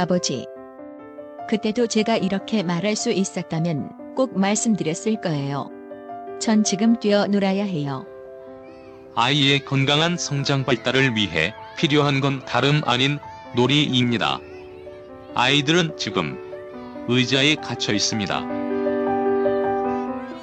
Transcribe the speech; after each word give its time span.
아버지. 0.00 0.46
그때도 1.48 1.86
제가 1.86 2.16
이렇게 2.16 2.62
말할 2.62 2.96
수 2.96 3.10
있었다면 3.10 4.14
꼭 4.16 4.38
말씀드렸을 4.38 5.20
거예요. 5.20 5.70
전 6.40 6.64
지금 6.64 6.98
뛰어놀아야 6.98 7.64
해요. 7.64 8.06
아이의 9.14 9.64
건강한 9.66 10.16
성장 10.16 10.64
발달을 10.64 11.16
위해 11.16 11.52
필요한 11.76 12.20
건 12.20 12.42
다름 12.46 12.80
아닌 12.86 13.18
놀이입니다. 13.54 14.38
아이들은 15.34 15.96
지금 15.98 16.38
의자에 17.08 17.56
갇혀 17.56 17.92
있습니다. 17.92 18.40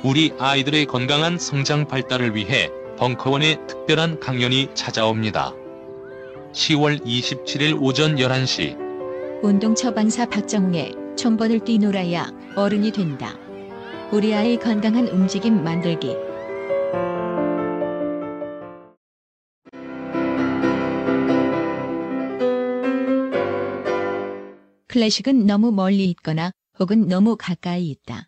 우리 0.03 0.33
아이들의 0.37 0.85
건강한 0.85 1.39
성장 1.39 1.87
발달을 1.87 2.35
위해 2.35 2.69
벙커원의 2.97 3.57
특별한 3.67 4.19
강연이 4.19 4.69
찾아옵니다. 4.75 5.53
10월 6.53 7.03
27일 7.03 7.81
오전 7.81 8.17
11시 8.17 8.86
운동 9.43 9.75
처방사 9.75 10.25
박정웅의 10.25 10.95
천번을 11.15 11.59
뛰놀아야 11.59 12.31
어른이 12.55 12.91
된다. 12.91 13.37
우리 14.11 14.33
아이 14.33 14.57
건강한 14.57 15.07
움직임 15.07 15.63
만들기. 15.63 16.15
클래식은 24.87 25.45
너무 25.45 25.71
멀리 25.71 26.05
있거나 26.05 26.51
혹은 26.79 27.07
너무 27.07 27.35
가까이 27.37 27.89
있다. 27.91 28.27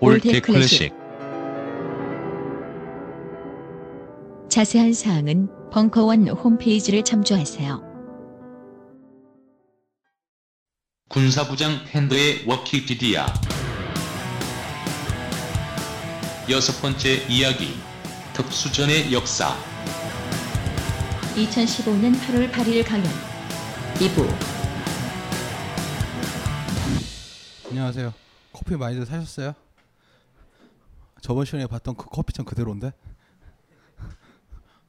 old 0.00 0.40
클래식 0.40 0.92
자세한 4.48 4.92
사항은 4.92 5.70
벙커원 5.70 6.28
홈페이지를 6.28 7.04
참조하세요. 7.04 7.82
군사부장 11.08 11.84
펜더의 11.86 12.44
워키피디아 12.46 13.26
여섯 16.50 16.80
번째 16.80 17.26
이야기 17.28 17.74
특수전의 18.34 19.12
역사 19.12 19.54
2015년 21.34 22.14
8월 22.20 22.50
8일 22.50 22.84
강연 22.86 23.06
2부 23.94 24.28
안녕하세요. 27.70 28.14
커피 28.52 28.76
많이들 28.76 29.04
사셨어요? 29.04 29.54
저번 31.20 31.44
시간에 31.44 31.66
봤던 31.66 31.94
그 31.96 32.06
커피잔 32.06 32.44
그대로인데? 32.44 32.92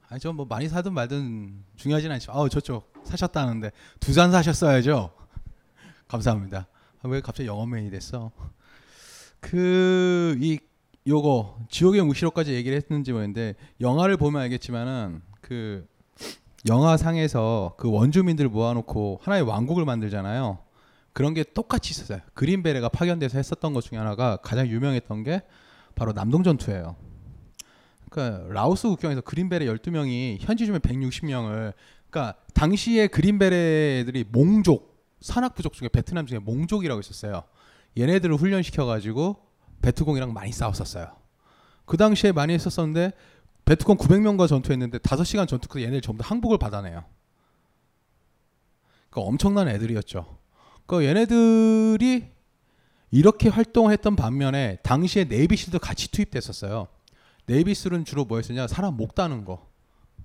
아니 0.08 0.20
저뭐 0.20 0.46
많이 0.48 0.68
사든 0.68 0.92
말든 0.92 1.64
중요하진 1.76 2.10
않지만 2.10 2.36
아우 2.36 2.48
저쪽 2.48 2.92
사셨다는데 3.04 3.70
두 4.00 4.12
잔 4.12 4.30
사셨어야죠. 4.32 5.12
감사합니다. 6.08 6.66
아, 7.02 7.08
왜 7.08 7.20
갑자기 7.20 7.48
영어맨이 7.48 7.90
됐어? 7.90 8.30
그 9.40 10.36
이 10.40 10.58
요거 11.06 11.60
지옥의 11.70 12.02
무시로까지 12.02 12.52
얘기를 12.52 12.76
했는지 12.76 13.12
모르겠는데 13.12 13.54
영화를 13.80 14.16
보면 14.16 14.42
알겠지만은 14.42 15.22
그 15.40 15.88
영화상에서 16.68 17.74
그 17.78 17.90
원주민들 17.90 18.48
모아놓고 18.48 19.20
하나의 19.22 19.42
왕국을 19.42 19.84
만들잖아요. 19.86 20.58
그런 21.12 21.32
게 21.34 21.42
똑같이 21.42 21.90
있었어요. 21.92 22.20
그린베레가 22.34 22.90
파견돼서 22.90 23.38
했었던 23.38 23.72
것 23.72 23.82
중에 23.82 23.98
하나가 23.98 24.36
가장 24.36 24.66
유명했던 24.68 25.22
게 25.22 25.42
바로 26.00 26.14
남동 26.14 26.42
전투예요. 26.42 26.96
그러니까 28.10 28.50
라오스 28.54 28.88
국경에서 28.88 29.20
그린베레 29.20 29.66
12명이 29.66 30.38
현지 30.40 30.64
주민 30.64 30.80
160명을 30.80 31.74
그러니까 32.08 32.40
당시에 32.54 33.06
그린베레들이 33.06 34.24
몽족 34.30 34.98
산악 35.20 35.54
부족 35.54 35.74
중에 35.74 35.88
베트남 35.88 36.24
중에 36.24 36.38
몽족이라고 36.38 37.00
있었어요. 37.00 37.42
얘네들을 37.98 38.34
훈련시켜 38.34 38.86
가지고 38.86 39.44
베트공이랑 39.82 40.32
많이 40.32 40.52
싸웠었어요. 40.52 41.14
그 41.84 41.98
당시에 41.98 42.32
많이 42.32 42.54
했었었는데 42.54 43.12
베트공 43.66 43.98
900명과 43.98 44.48
전투했는데 44.48 45.00
5시간 45.00 45.46
전투 45.46 45.68
끝에 45.68 45.82
얘네들 45.82 46.00
전부 46.00 46.22
다 46.22 46.30
항복을 46.30 46.56
받아내요. 46.56 47.04
그러니까 49.10 49.28
엄청난 49.28 49.68
애들이었죠. 49.68 50.38
그 50.86 51.04
얘네들이 51.04 52.39
이렇게 53.10 53.48
활동했던 53.48 54.16
반면에 54.16 54.78
당시에 54.82 55.24
네이비실도 55.24 55.78
같이 55.78 56.10
투입됐었어요. 56.10 56.86
네이비실은 57.46 58.04
주로 58.04 58.24
뭐였었냐? 58.24 58.68
사람 58.68 58.96
목 58.96 59.14
따는 59.14 59.44
거. 59.44 59.68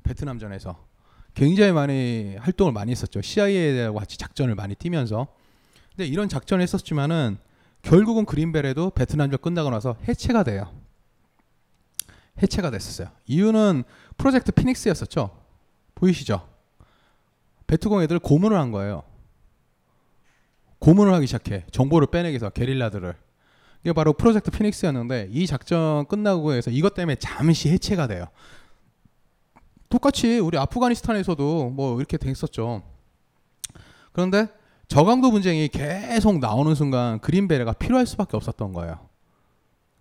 베트남전에서 0.04 0.86
굉장히 1.34 1.72
많이 1.72 2.36
활동을 2.38 2.72
많이 2.72 2.92
했었죠. 2.92 3.22
CIA하고 3.22 3.98
같이 3.98 4.18
작전을 4.18 4.56
많이 4.56 4.76
뛰면서. 4.76 5.28
근데 5.90 6.06
이런 6.08 6.30
작전을 6.30 6.62
했었지만은 6.62 7.38
결국은 7.82 8.26
그린벨에도 8.26 8.92
베트남전 8.92 9.40
끝나고 9.42 9.70
나서 9.70 9.96
해체가 10.08 10.44
돼요. 10.44 10.72
해체가 12.42 12.70
됐었어요. 12.70 13.10
이유는 13.26 13.84
프로젝트 14.18 14.52
피닉스였었죠. 14.52 15.30
보이시죠? 15.96 16.48
베트공 17.68 18.02
애들 18.04 18.20
고문을 18.20 18.58
한 18.58 18.72
거예요. 18.72 19.04
고문을 20.80 21.14
하기 21.16 21.28
시작해. 21.28 21.66
정보를 21.72 22.08
빼내기 22.08 22.34
위해서 22.34 22.50
게릴라들을. 22.50 23.16
이게 23.84 23.94
바로 23.94 24.14
프로젝트 24.14 24.52
피닉스였는데 24.52 25.30
이 25.32 25.46
작전 25.48 26.06
끝나고 26.08 26.54
해서 26.54 26.72
이것 26.72 26.94
때문에 26.94 27.16
잠시 27.16 27.70
해체가 27.70 28.08
돼요. 28.08 28.26
똑같이 29.90 30.40
우리 30.40 30.58
아프가니스탄에서도 30.58 31.70
뭐 31.70 31.98
이렇게 31.98 32.18
됐었죠. 32.18 32.84
그런데 34.12 34.48
저강도 34.88 35.32
분쟁이 35.32 35.68
계속 35.68 36.40
나오는 36.40 36.74
순간 36.76 37.20
그린베레가 37.20 37.74
필요할 37.74 38.06
수밖에 38.06 38.36
없었던 38.38 38.74
거예요. 38.74 39.08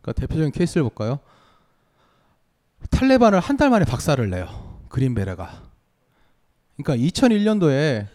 그러니까 0.01 0.21
대표적인 0.21 0.53
케이스를 0.53 0.83
볼까요? 0.83 1.21
탈레반을 2.91 3.41
한 3.41 3.56
달 3.56 3.71
만에 3.71 3.85
박살을 3.85 4.29
내요. 4.31 4.79
그린베레가. 4.89 5.62
그러니까 6.76 7.06
2001년도에 7.06 8.06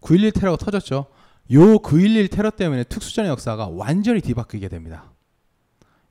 9.11 0.00 0.34
테러가 0.34 0.56
터졌죠. 0.56 1.06
요 1.52 1.78
9.11 1.78 2.30
테러 2.30 2.50
때문에 2.50 2.84
특수전의 2.84 3.30
역사가 3.30 3.68
완전히 3.68 4.20
뒤바뀌게 4.20 4.68
됩니다. 4.68 5.12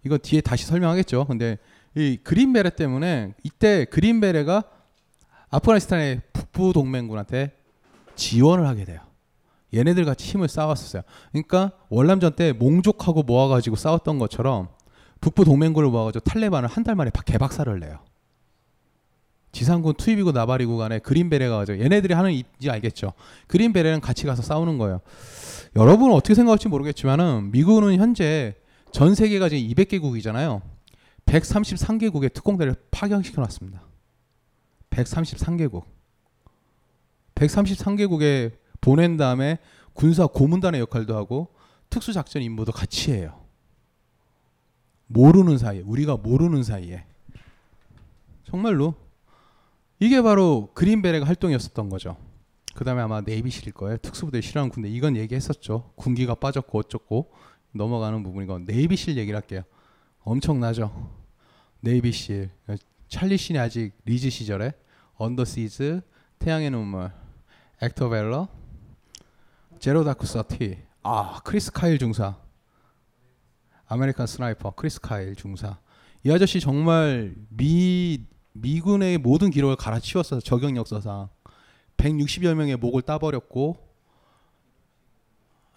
이거 0.04 0.18
뒤에 0.18 0.42
다시 0.42 0.66
설명하겠죠. 0.66 1.26
근데 1.26 1.58
이 1.96 2.18
그린베레 2.24 2.72
때문에 2.72 3.34
이때 3.44 3.86
그린베레가 3.86 4.64
아프가니스탄의 5.50 6.22
북부 6.34 6.74
동맹군한테 6.74 7.52
지원을 8.16 8.68
하게 8.68 8.86
돼요. 8.86 9.00
얘네들 9.74 10.06
같이 10.06 10.26
힘을 10.26 10.48
쌓았었어요. 10.48 11.02
그러니까 11.32 11.72
월남전 11.90 12.36
때 12.36 12.54
몽족하고 12.54 13.24
모아가지고 13.24 13.76
싸웠던 13.76 14.20
것처럼 14.20 14.70
북부 15.20 15.44
동맹군을 15.44 15.90
모아가지고 15.90 16.24
탈레반을 16.24 16.70
한 16.70 16.84
달 16.84 16.96
만에 16.96 17.10
개박살을 17.26 17.80
내요. 17.80 18.00
지상군 19.56 19.94
투입이고 19.94 20.34
나발이고 20.34 20.75
간에 20.75 21.00
그린베레가 21.00 21.56
가지고 21.56 21.80
얘네들이 21.81 22.13
하는 22.13 22.34
입지 22.34 22.69
알겠죠. 22.69 23.13
그린베레랑 23.48 24.02
같이 24.02 24.25
가서 24.25 24.42
싸우는 24.42 24.78
거예요. 24.78 25.00
여러분은 25.78 26.13
어떻게 26.13 26.36
생각할지 26.36 26.68
모르겠지만은 26.68 27.52
미국은 27.52 27.96
현재 27.96 28.56
전 28.92 29.16
세계가 29.16 29.48
지금 29.48 29.66
200개국이잖아요. 29.69 30.62
133개국의 31.25 32.34
특공대를 32.34 32.75
파견시켜 32.92 33.42
놨습니다. 33.42 33.81
133개국. 34.90 35.86
133개국에 37.36 38.57
보낸 38.81 39.16
다음에 39.16 39.60
군사 39.94 40.28
고문단의 40.28 40.81
역할도 40.81 41.16
하고 41.16 41.56
특수작전 41.90 42.42
임무도 42.42 42.74
같이 42.74 43.13
해요. 43.13 43.40
모르는 45.07 45.57
사이에 45.57 45.81
우리가 45.86 46.18
모르는 46.18 46.63
사이에 46.63 47.06
정말로 48.44 49.05
이게 50.00 50.21
바로 50.21 50.69
그린베레가 50.74 51.25
활동이었었던 51.25 51.89
거죠. 51.89 52.18
그 52.74 52.83
다음에 52.83 53.01
아마 53.01 53.21
네이비실일 53.21 53.74
거예요. 53.74 53.97
특수부대 53.97 54.42
실현 54.42 54.69
군대 54.69 54.89
이건 54.89 55.15
얘기했었죠. 55.15 55.94
군기가 55.95 56.36
빠졌고 56.36 56.80
어쩌고 56.80 57.31
넘어가는 57.71 58.21
부분이고 58.24 58.59
Navy 58.60 58.88
SEAL 58.88 59.18
얘기를 59.18 59.36
할게요. 59.39 59.62
엄청나죠. 60.19 61.12
Navy 61.80 62.15
SEAL 62.15 62.50
찰리 63.07 63.38
신이 63.38 63.59
아직 63.59 63.94
리즈 64.03 64.30
시절에 64.30 64.74
Under 65.16 65.59
Siege 65.59 66.02
태양의 66.39 66.71
눈물 66.71 67.12
Act 67.81 68.10
of 68.10 68.21
Valor 68.21 68.50
Zero 69.80 70.04
Dark 70.04 70.25
Thirty 70.25 70.80
아 71.03 71.39
크리스 71.44 71.71
카일 71.71 72.00
중사 72.00 72.38
American 73.88 74.25
Sniper 74.25 74.72
크리스 74.71 75.00
카일 75.00 75.36
중사 75.36 75.77
이 76.24 76.31
아저씨 76.31 76.59
정말 76.59 77.36
미 77.50 78.25
미군의 78.56 79.18
모든 79.18 79.52
기록을 79.52 79.75
갈아치웠어요 79.75 80.40
저격 80.42 80.78
역사상 80.78 81.30
160여 81.98 82.54
명의 82.54 82.78
목을 82.78 83.02
따버렸고 83.02 83.78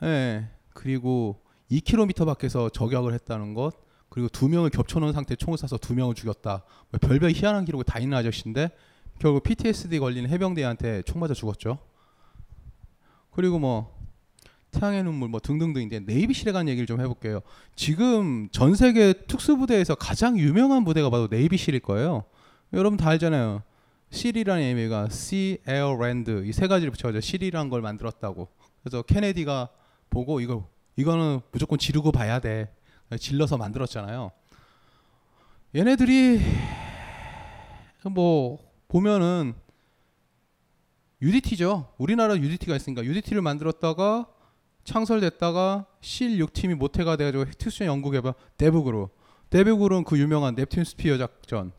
예 0.04 0.48
그리고 0.72 1.42
2km 1.70 2.25
밖에서 2.25 2.69
저격을 2.69 3.12
했다는 3.14 3.54
것 3.54 3.75
그리고 4.08 4.28
두 4.28 4.48
명을 4.48 4.70
겹쳐놓은 4.70 5.12
상태 5.12 5.32
에 5.32 5.36
총을 5.36 5.58
쏴서 5.58 5.80
두 5.80 5.94
명을 5.94 6.14
죽였다 6.14 6.62
뭐 6.90 7.00
별별 7.00 7.32
희한한 7.32 7.64
기록이 7.64 7.84
다 7.84 7.98
있는 7.98 8.16
아저씨인데 8.16 8.70
결국 9.19 9.42
PTSD 9.42 9.98
걸린 9.98 10.28
해병대한테 10.28 11.02
총 11.02 11.20
맞아 11.20 11.34
죽었죠 11.34 11.78
그리고 13.32 13.58
뭐 13.58 13.98
태양의 14.70 15.02
눈물 15.02 15.28
뭐 15.28 15.40
등등등인데 15.40 16.00
네이비실에 16.00 16.52
간 16.52 16.69
얘기를 16.69 16.86
좀 16.86 17.00
해볼게요. 17.00 17.40
지금 17.75 18.48
전 18.52 18.75
세계 18.75 19.12
특수부대에서 19.12 19.94
가장 19.94 20.38
유명한 20.38 20.84
부대가 20.84 21.08
바로 21.10 21.26
네이비실일 21.30 21.80
거예요. 21.80 22.25
여러분 22.72 22.96
다 22.98 23.10
알잖아요. 23.10 23.62
실이라는 24.10 24.62
의미가 24.62 25.04
Sea, 25.10 25.58
Air, 25.68 25.96
Land 26.02 26.48
이 26.48 26.52
세 26.52 26.66
가지를 26.66 26.90
붙여가지고 26.90 27.20
실이라는 27.20 27.70
걸 27.70 27.82
만들었다고. 27.82 28.48
그래서 28.82 29.02
케네디가 29.02 29.68
보고 30.10 30.40
이거 30.40 30.68
이거는 30.96 31.40
무조건 31.52 31.78
지르고 31.78 32.12
봐야 32.12 32.40
돼. 32.40 32.74
질러서 33.18 33.56
만들었잖아요. 33.56 34.30
얘네들이 35.74 36.40
뭐 38.10 38.58
보면은 38.88 39.54
UDT죠. 41.20 41.92
우리나라 41.98 42.36
UDT가 42.36 42.76
있으니까 42.76 43.04
UDT를 43.04 43.42
만들었다가 43.42 44.26
창설됐다가 44.84 45.86
실 46.00 46.38
6팀이 46.38 46.74
모태가 46.74 47.16
돼가지고 47.16 47.44
특수 47.58 47.84
연구개발 47.84 48.34
대북으로 48.56 49.10
대북으로는 49.50 50.04
그 50.04 50.18
유명한 50.18 50.54
넵튠 50.54 50.84
스피어 50.84 51.18
작전 51.18 51.72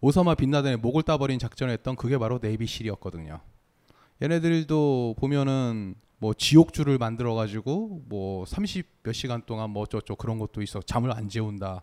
오사마 0.00 0.34
빈라덴의 0.34 0.78
목을 0.78 1.02
따버린 1.02 1.38
작전을 1.38 1.72
했던 1.74 1.94
그게 1.96 2.16
바로 2.18 2.38
네이비실이었거든요. 2.40 3.40
얘네들도 4.22 5.16
보면은 5.18 5.94
뭐 6.18 6.34
지옥줄을 6.34 6.98
만들어 6.98 7.34
가지고 7.34 8.02
뭐 8.06 8.44
30 8.46 9.02
몇 9.02 9.12
시간 9.12 9.42
동안 9.46 9.70
뭐 9.70 9.82
어쩌고 9.82 10.16
그런 10.16 10.38
것도 10.38 10.62
있어 10.62 10.80
잠을 10.82 11.12
안 11.12 11.28
재운다. 11.28 11.82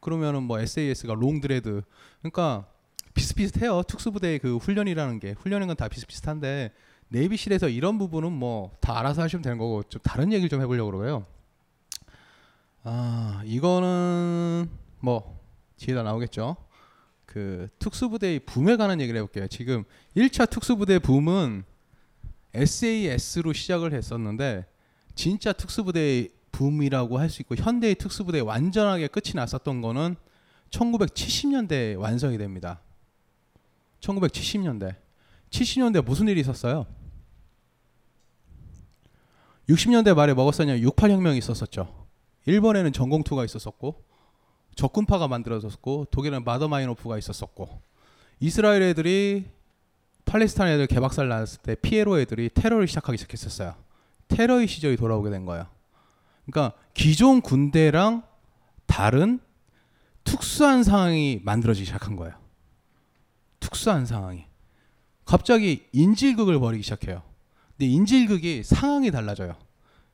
그러면은 0.00 0.42
뭐 0.42 0.58
SAS가 0.60 1.14
롱드레드 1.14 1.82
그러니까 2.20 2.66
비슷비슷해요. 3.14 3.82
특수부대의 3.82 4.38
그 4.40 4.56
훈련이라는 4.56 5.20
게 5.20 5.32
훈련인 5.32 5.68
건 5.68 5.76
다 5.76 5.88
비슷비슷한데 5.88 6.72
네이비실에서 7.08 7.68
이런 7.68 7.98
부분은 7.98 8.32
뭐 8.32 8.72
다 8.80 8.98
알아서 8.98 9.22
하시면 9.22 9.42
되는 9.42 9.56
거고 9.58 9.82
좀 9.84 10.00
다른 10.02 10.32
얘기를 10.32 10.48
좀 10.48 10.60
해보려고 10.60 10.90
그러고요. 10.90 11.26
아 12.82 13.42
이거는 13.44 14.68
뭐 15.00 15.40
뒤에다 15.76 16.02
나오겠죠. 16.02 16.56
그 17.34 17.66
특수부대의 17.80 18.38
붐에 18.46 18.76
관한 18.76 19.00
얘기를 19.00 19.18
해볼게요. 19.18 19.48
지금 19.48 19.82
1차 20.16 20.48
특수부대 20.48 21.00
붐은 21.00 21.64
SAS로 22.54 23.52
시작을 23.52 23.92
했었는데 23.92 24.64
진짜 25.16 25.52
특수부대의 25.52 26.30
붐이라고 26.52 27.18
할 27.18 27.28
수 27.28 27.42
있고 27.42 27.56
현대의 27.56 27.96
특수부대 27.96 28.38
완전하게 28.38 29.08
끝이 29.08 29.32
났었던 29.34 29.80
거는 29.80 30.14
1970년대에 30.70 31.98
완성이 31.98 32.38
됩니다. 32.38 32.80
1970년대. 33.98 34.94
70년대 35.50 36.04
무슨 36.04 36.28
일이 36.28 36.40
있었어요? 36.40 36.86
60년대 39.68 40.14
말에 40.14 40.34
먹었었냐 40.34 40.76
68혁명이 40.76 41.38
있었었죠. 41.38 42.06
일본에는 42.46 42.92
전공투가 42.92 43.44
있었었고 43.44 44.04
적군파가 44.74 45.28
만들어졌고 45.28 46.06
독일은 46.10 46.44
마더마이노프가 46.44 47.18
있었었고 47.18 47.80
이스라엘 48.40 48.82
애들이 48.82 49.46
팔레스타인 50.24 50.74
애들 50.74 50.86
개박살 50.86 51.28
났을 51.28 51.60
때 51.60 51.74
피에로 51.74 52.18
애들이 52.18 52.50
테러를 52.52 52.88
시작하기 52.88 53.18
시작했었어요. 53.18 53.74
테러의 54.28 54.66
시절이 54.66 54.96
돌아오게 54.96 55.30
된 55.30 55.44
거예요. 55.44 55.66
그러니까 56.46 56.76
기존 56.94 57.40
군대랑 57.40 58.22
다른 58.86 59.40
특수한 60.24 60.82
상황이 60.82 61.40
만들어지기 61.42 61.86
시작한 61.86 62.16
거예요. 62.16 62.34
특수한 63.60 64.06
상황이. 64.06 64.44
갑자기 65.24 65.86
인질극을 65.92 66.58
벌이기 66.58 66.82
시작해요. 66.82 67.22
근데 67.76 67.86
인질극이 67.86 68.62
상황이 68.62 69.10
달라져요. 69.10 69.56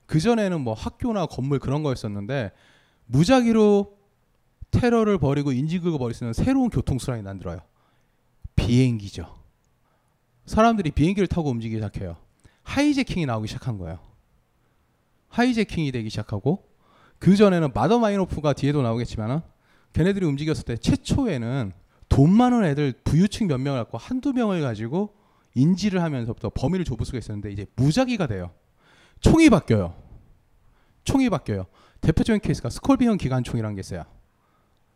그전에는 0.07 0.61
뭐 0.61 0.75
학교나 0.75 1.27
건물 1.27 1.59
그런 1.59 1.83
거였었는데 1.83 2.53
무작위로 3.07 4.00
테러를 4.71 5.19
벌이고 5.19 5.53
인질극을 5.53 5.99
벌일 5.99 6.15
수 6.15 6.25
있는 6.25 6.33
새로운 6.33 6.71
교통수단이 6.71 7.23
만들어요. 7.23 7.61
비행기죠. 8.57 9.39
사람들이 10.47 10.91
비행기를 10.91 11.27
타고 11.27 11.51
움직이기 11.51 11.77
시작해요. 11.77 12.17
하이제킹이 12.63 13.27
나오기 13.27 13.49
시작한 13.49 13.79
거예요. 13.79 13.99
하이제킹이 15.29 15.93
되기 15.93 16.11
시작하고 16.11 16.69
그 17.19 17.37
전에는 17.37 17.71
마더 17.75 17.99
마이노프가 17.99 18.55
뒤에도 18.55 18.83
나오겠지만은 18.83 19.41
걔네들이 19.93 20.25
움직였을 20.27 20.65
때 20.65 20.77
최초에는 20.77 21.73
돈 22.09 22.31
많은 22.31 22.65
애들 22.65 22.95
부유층 23.05 23.47
몇 23.47 23.59
명을 23.59 23.81
갖고 23.81 23.99
한두 23.99 24.33
명을 24.33 24.61
가지고 24.63 25.15
인지를 25.55 26.03
하면서부터 26.03 26.51
범위를 26.51 26.85
좁을 26.85 27.05
수가 27.05 27.19
있었는데 27.19 27.53
이제 27.53 27.67
무작위가 27.77 28.27
돼요. 28.27 28.53
총이 29.21 29.51
바뀌어요. 29.51 29.95
총이 31.05 31.29
바뀌어요. 31.29 31.67
대표적인 32.01 32.41
케이스가 32.41 32.71
Scorpion 32.71 33.19
기관총이라는 33.19 33.75
게 33.75 33.81
있어요. 33.81 34.05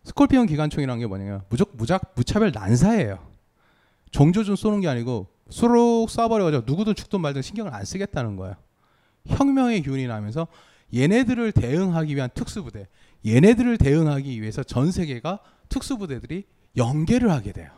Scorpion 0.05 0.47
기관총이라는 0.47 1.01
게 1.01 1.07
뭐냐면 1.07 1.43
무적 1.49 1.71
무작 1.75 2.13
무차별 2.15 2.53
난사예요. 2.53 3.19
정조준 4.11 4.57
쏘는 4.57 4.81
게 4.81 4.89
아니고 4.89 5.29
수록 5.51 6.09
쏴버려가지고 6.09 6.67
누구든 6.67 6.95
죽든 6.95 7.21
말든 7.21 7.43
신경을 7.43 7.75
안 7.75 7.85
쓰겠다는 7.85 8.37
거예요. 8.37 8.55
혁명의 9.27 9.83
기운이 9.83 10.07
나면서 10.07 10.47
얘네들을 10.95 11.53
대응하기 11.53 12.15
위한 12.15 12.31
특수부대, 12.35 12.87
얘네들을 13.27 13.79
대응하기 13.79 14.41
위해서 14.41 14.63
전 14.63 14.93
세계가 14.93 15.41
특수부대들이 15.69 16.45
연계를 16.77 17.31
하게 17.31 17.53
돼요. 17.53 17.71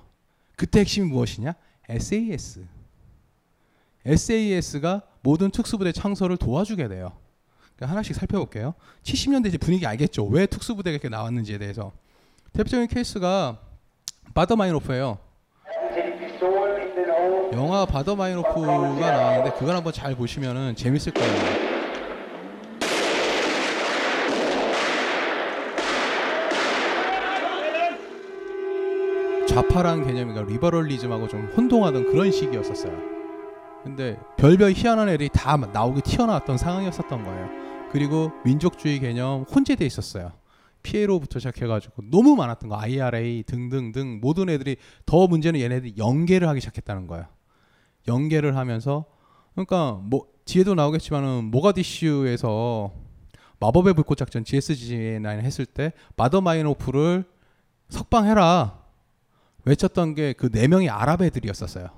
그때 0.56 0.80
핵심이 0.80 1.08
무엇이냐? 1.08 1.54
SAS. 1.88 2.66
SAS가 4.04 5.02
모든 5.22 5.50
특수부대 5.50 5.92
창설을 5.92 6.36
도와주게 6.36 6.88
돼요. 6.88 7.12
그러니까 7.76 7.92
하나씩 7.92 8.14
살펴볼게요. 8.14 8.74
70년대 9.02 9.48
이제 9.48 9.58
분위기 9.58 9.86
알겠죠? 9.86 10.26
왜 10.26 10.46
특수부대가 10.46 10.92
이렇게 10.92 11.08
나왔는지에 11.08 11.58
대해서. 11.58 11.92
대표적인 12.56 12.86
케이스가 12.88 13.58
바더마이노프예요. 14.32 15.18
영화 17.52 17.84
바더마이노프가 17.84 19.10
나왔는데 19.10 19.58
그걸 19.58 19.76
한번 19.76 19.92
잘 19.92 20.14
보시면은 20.14 20.74
재밌을 20.74 21.12
거예요. 21.12 21.76
좌파라는 29.46 30.06
개념이가 30.06 30.42
liberalism하고 30.42 31.28
좀 31.28 31.52
혼동하던 31.56 32.10
그런 32.10 32.30
시기였었어요. 32.30 32.92
근데 33.84 34.18
별별 34.36 34.72
희한한 34.72 35.10
애들이 35.10 35.28
다 35.32 35.56
나오게 35.56 36.00
튀어나왔던 36.00 36.56
상황이었었던 36.56 37.22
거예요. 37.22 37.50
그리고 37.92 38.32
민족주의 38.44 38.98
개념 38.98 39.42
혼재돼 39.42 39.84
있었어요. 39.84 40.32
PLO부터 40.86 41.40
시작해가지고 41.40 42.10
너무 42.10 42.36
많았던 42.36 42.68
거 42.68 42.76
IRA 42.76 43.42
등등등 43.42 44.20
모든 44.22 44.48
애들이 44.48 44.76
더 45.04 45.26
문제는 45.26 45.58
얘네들이 45.60 45.94
연계를 45.98 46.48
하기 46.48 46.60
시작했다는 46.60 47.08
거예요. 47.08 47.26
연계를 48.06 48.56
하면서 48.56 49.04
그러니까 49.54 50.00
뭐 50.04 50.26
뒤에도 50.44 50.74
나오겠지만은 50.76 51.44
모가디슈에서 51.50 52.92
마법의 53.58 53.94
불꽃 53.94 54.16
작전 54.16 54.44
GSG9 54.44 55.40
했을 55.40 55.66
때 55.66 55.92
바더 56.16 56.40
마인호프를 56.40 57.24
석방해라 57.88 58.78
외쳤던 59.64 60.14
게 60.14 60.34
그 60.34 60.50
네 60.50 60.68
명이 60.68 60.88
아랍 60.88 61.22
애들이었었어요. 61.22 61.88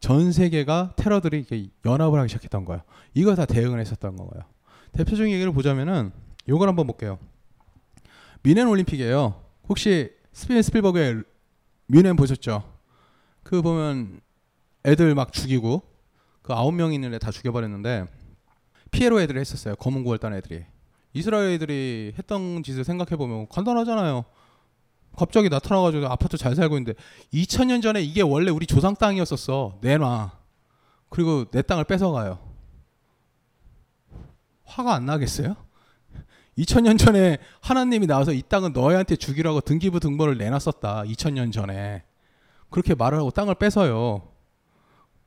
전 0.00 0.32
세계가 0.32 0.94
테러들이 0.96 1.38
이렇게 1.40 1.68
연합을 1.84 2.18
하기 2.20 2.28
시작했던 2.30 2.64
거예요. 2.64 2.82
이거 3.12 3.34
다 3.34 3.44
대응을 3.44 3.80
했었던 3.80 4.16
거예요. 4.16 4.44
대표적인 4.92 5.30
얘기를 5.34 5.52
보자면은 5.52 6.12
요걸 6.48 6.68
한번 6.68 6.86
볼게요. 6.86 7.18
미넨 8.42 8.66
올림픽이에요. 8.68 9.42
혹시 9.68 10.10
스피엔 10.32 10.62
스필버그의 10.62 11.22
뮌헨 11.88 12.16
보셨죠? 12.16 12.62
그 13.42 13.62
보면 13.62 14.20
애들 14.84 15.14
막 15.14 15.32
죽이고 15.32 15.82
그 16.42 16.52
아홉 16.52 16.72
명 16.72 16.92
있는 16.92 17.12
애 17.14 17.18
다 17.18 17.30
죽여버렸는데 17.30 18.06
피에로 18.90 19.20
애들이 19.20 19.38
했었어요. 19.40 19.74
검은 19.76 20.04
구월단 20.04 20.32
애들이. 20.34 20.64
이스라엘 21.12 21.50
애들이 21.52 22.14
했던 22.18 22.62
짓을 22.62 22.84
생각해 22.84 23.16
보면 23.16 23.48
간단하잖아요. 23.48 24.24
갑자기 25.16 25.48
나타나가지고 25.48 26.06
아파트 26.06 26.36
잘 26.36 26.54
살고 26.54 26.76
있는데 26.78 26.98
2000년 27.32 27.82
전에 27.82 28.00
이게 28.00 28.22
원래 28.22 28.50
우리 28.50 28.66
조상 28.66 28.94
땅이었었어. 28.94 29.78
내놔. 29.80 30.38
그리고 31.10 31.46
내 31.50 31.62
땅을 31.62 31.84
뺏어가요. 31.84 32.38
화가 34.64 34.94
안 34.94 35.06
나겠어요? 35.06 35.56
2000년 36.58 36.98
전에 36.98 37.38
하나님이 37.60 38.06
나와서 38.06 38.32
이 38.32 38.42
땅은 38.42 38.72
너희한테 38.72 39.16
주기라고 39.16 39.60
등기부 39.60 40.00
등본을 40.00 40.38
내놨었다. 40.38 41.04
2000년 41.04 41.52
전에. 41.52 42.02
그렇게 42.70 42.94
말을 42.94 43.18
하고 43.18 43.30
땅을 43.30 43.54
뺏어요. 43.54 44.28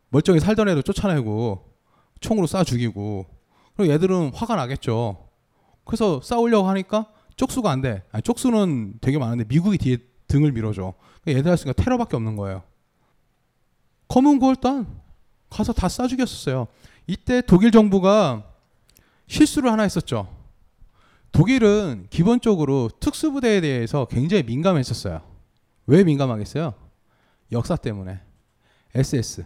멀쩡히 0.09 0.39
살던 0.39 0.67
애도 0.69 0.81
쫓아내고 0.81 1.69
총으로 2.19 2.45
쏴 2.47 2.65
죽이고 2.65 3.25
그리고 3.75 3.93
얘들은 3.93 4.33
화가 4.33 4.55
나겠죠. 4.57 5.29
그래서 5.85 6.19
싸우려고 6.21 6.67
하니까 6.67 7.07
쪽수가 7.38 7.71
안 7.71 7.81
돼. 7.81 8.03
아니, 8.11 8.21
쪽수는 8.21 8.95
되게 9.01 9.17
많은데 9.17 9.45
미국이 9.47 9.77
뒤에 9.77 9.97
등을 10.27 10.51
밀어줘. 10.51 10.93
그러니까 11.21 11.39
얘들 11.39 11.50
할수가 11.50 11.73
테러밖에 11.73 12.15
없는 12.17 12.35
거예요. 12.35 12.63
검은 14.09 14.39
구월단 14.39 14.85
가서 15.50 15.71
다 15.73 15.88
쏴 15.88 16.09
죽였었어요. 16.09 16.67
이때 17.07 17.41
독일 17.41 17.71
정부가 17.71 18.43
실수를 19.27 19.71
하나 19.71 19.83
했었죠. 19.83 20.40
독일은 21.31 22.07
기본적으로 22.09 22.89
특수부대에 23.00 23.61
대해서 23.61 24.05
굉장히 24.05 24.43
민감했었어요. 24.43 25.21
왜 25.88 26.03
민감하겠어요? 26.03 26.73
역사 27.51 27.75
때문에. 27.75 28.19
SS. 28.93 29.45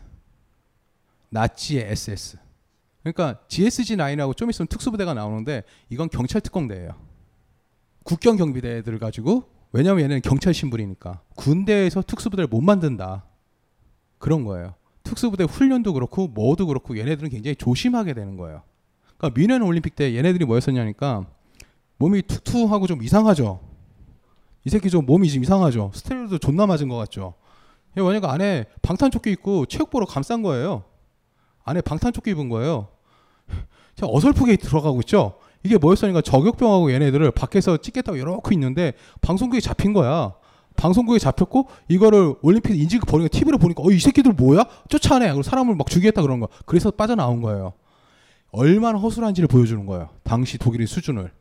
나치의 1.30 1.92
SS. 1.92 2.38
그러니까 3.04 3.39
GSG9하고 3.48 4.36
좀 4.36 4.50
있으면 4.50 4.68
특수부대가 4.68 5.13
나오는데 5.13 5.63
이건 5.89 6.10
경찰 6.10 6.42
특공대예요. 6.42 6.96
국경 8.04 8.38
경비대들 8.38 8.98
가지고 9.00 9.50
왜냐면 9.72 10.04
얘는 10.04 10.22
경찰 10.22 10.54
신분이니까 10.54 11.22
군대에서 11.36 12.01
특수부대를 12.01 12.48
못 12.48 12.62
만든다. 12.62 13.25
그런 14.18 14.44
거예요. 14.44 14.74
특수부대 15.04 15.44
훈련도 15.44 15.94
그렇고 15.94 16.27
뭐도 16.27 16.65
그렇고 16.65 16.98
얘네들은 16.98 17.30
굉장히 17.30 17.56
조심하게 17.56 18.13
되는 18.13 18.38
거예요. 18.38 18.63
그러니까 19.18 19.39
미넨 19.39 19.62
올림픽 19.62 19.96
때 19.96 20.15
얘네들이 20.15 20.46
뭐였었냐니까 20.46 21.27
몸이 21.98 22.22
툭툭하고 22.24 22.88
좀 22.88 23.02
이상하죠. 23.04 23.60
이 24.66 24.70
새끼 24.70 24.90
좀 24.90 25.06
몸이 25.06 25.30
좀 25.30 25.44
이상하죠. 25.44 25.92
스테로이드 25.94 26.40
존나 26.40 26.66
맞은 26.66 26.90
것 26.90 26.98
같죠. 26.98 27.36
얘 27.98 28.02
뭐냐면 28.02 28.30
안에 28.30 28.66
방탄조끼 28.82 29.32
입고 29.32 29.68
체육복으로 29.68 30.06
감싼 30.06 30.42
거예요. 30.42 30.84
안에 31.64 31.82
방탄조끼 31.82 32.32
입은 32.32 32.50
거예요. 32.50 32.88
자 33.96 34.06
어설프게 34.08 34.58
들어가고 34.58 35.00
있죠. 35.02 35.36
이게 35.64 35.78
뭐였으니까 35.78 36.22
저격병하고 36.22 36.92
얘네들을 36.92 37.32
밖에서 37.32 37.78
찍겠다고 37.78 38.18
이렇게 38.18 38.54
있는데 38.56 38.94
방송국에 39.22 39.62
잡힌 39.62 39.94
거야. 39.94 40.34
방송국에 40.75 41.20
잡혔고 41.20 41.70
이거를 41.88 42.36
올림픽 42.42 42.78
인지가 42.80 43.06
보니까 43.06 43.30
TV로 43.30 43.58
보니까 43.58 43.82
어 43.82 43.90
이 43.92 44.00
새끼들 44.00 44.34
뭐야? 44.34 44.66
쫓아내. 44.90 45.28
그리고 45.28 45.42
사람을 45.42 45.75
막 45.75 45.88
죽이겠다 45.90 46.22
그런 46.22 46.40
거. 46.42 46.50
그래서 46.66 46.92
빠져나온 46.92 47.42
거예요. 47.42 47.74
얼마나 48.52 48.98
허술한지를 49.00 49.48
보여주는 49.48 49.86
거예요. 49.86 50.10
당시 50.24 50.58
독일의 50.58 50.86
수준을. 50.88 51.32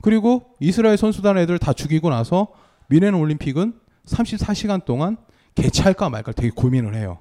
그리고 0.00 0.54
이스라엘 0.60 0.96
선수단 0.96 1.38
애들 1.38 1.58
다 1.58 1.72
죽이고 1.72 2.10
나서 2.10 2.48
미넨 2.88 3.14
올림픽은 3.14 3.78
34시간 4.06 4.84
동안 4.84 5.16
개최할까 5.54 6.08
말까 6.08 6.32
되게 6.32 6.50
고민을 6.50 6.94
해요. 6.94 7.18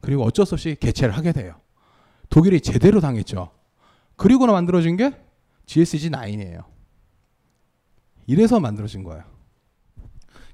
그리고 0.00 0.24
어쩔 0.24 0.46
수 0.46 0.54
없이 0.54 0.76
개최를 0.78 1.16
하게 1.16 1.32
돼요. 1.32 1.60
독일이 2.28 2.60
제대로 2.60 3.00
당했죠. 3.00 3.50
그리고 4.16 4.46
나 4.46 4.52
만들어진 4.52 4.96
게 4.96 5.12
GSG9이에요. 5.66 6.64
이래서 8.26 8.60
만들어진 8.60 9.02
거예요. 9.02 9.24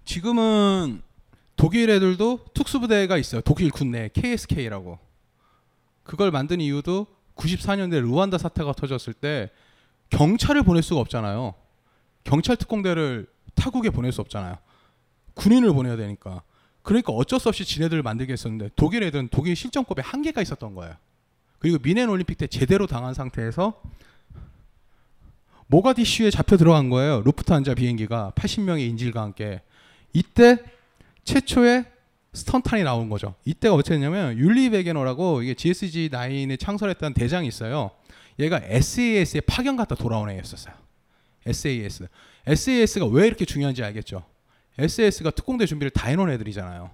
지금은 0.04 1.02
독일 1.56 1.90
애들도 1.90 2.46
특수부대가 2.54 3.18
있어요. 3.18 3.40
독일 3.40 3.70
군내 3.70 4.10
KSK라고. 4.12 4.98
그걸 6.04 6.30
만든 6.30 6.60
이유도 6.60 7.06
94년대 7.34 8.00
루안다 8.00 8.38
사태가 8.38 8.72
터졌을 8.72 9.12
때 9.12 9.50
경찰을 10.10 10.62
보낼 10.62 10.82
수가 10.82 11.00
없잖아요. 11.00 11.54
경찰 12.24 12.56
특공대를 12.56 13.26
타국에 13.54 13.90
보낼 13.90 14.12
수 14.12 14.20
없잖아요. 14.20 14.56
군인을 15.34 15.72
보내야 15.72 15.96
되니까. 15.96 16.42
그러니까 16.82 17.12
어쩔 17.12 17.40
수 17.40 17.48
없이 17.48 17.64
지네들을 17.64 18.02
만들게 18.02 18.32
했었는데 18.32 18.70
독일 18.76 19.02
애들은 19.04 19.28
독일 19.30 19.56
실전법에 19.56 20.02
한계가 20.02 20.40
있었던 20.42 20.74
거예요. 20.74 20.94
그리고 21.58 21.78
미넨 21.82 22.08
올림픽 22.08 22.38
때 22.38 22.46
제대로 22.46 22.86
당한 22.86 23.14
상태에서 23.14 23.80
모가디슈에 25.68 26.30
잡혀 26.30 26.56
들어간 26.56 26.90
거예요. 26.90 27.22
루프트한자 27.22 27.74
비행기가 27.74 28.32
80명의 28.36 28.88
인질과 28.90 29.20
함께. 29.20 29.62
이때 30.12 30.58
최초의 31.24 31.84
스턴탄이 32.32 32.84
나온 32.84 33.08
거죠. 33.08 33.34
이때가 33.44 33.74
어쨌냐면 33.74 34.38
율리 34.38 34.70
베게너라고 34.70 35.42
이게 35.42 35.54
GSG9에 35.54 36.58
창설했던 36.60 37.14
대장이 37.14 37.48
있어요. 37.48 37.90
얘가 38.38 38.60
SAS에 38.62 39.40
파견 39.40 39.76
갔다 39.76 39.94
돌아온 39.94 40.28
애였었어요. 40.30 40.74
SAS. 41.46 42.08
SAS가 42.46 43.06
왜 43.06 43.26
이렇게 43.26 43.44
중요한지 43.44 43.82
알겠죠? 43.82 44.24
SAS가 44.78 45.30
특공대 45.30 45.66
준비를 45.66 45.90
다 45.90 46.08
해놓은 46.08 46.30
애들이잖아요. 46.30 46.90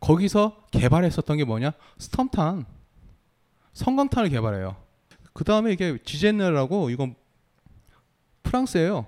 거기서 0.00 0.66
개발했었던 0.70 1.36
게 1.36 1.44
뭐냐? 1.44 1.72
스톰탄. 1.98 2.66
성광탄을 3.72 4.30
개발해요. 4.30 4.76
그 5.32 5.44
다음에 5.44 5.72
이게 5.72 5.98
지제네라고 6.04 6.90
이건 6.90 7.14
프랑스예요. 8.42 9.06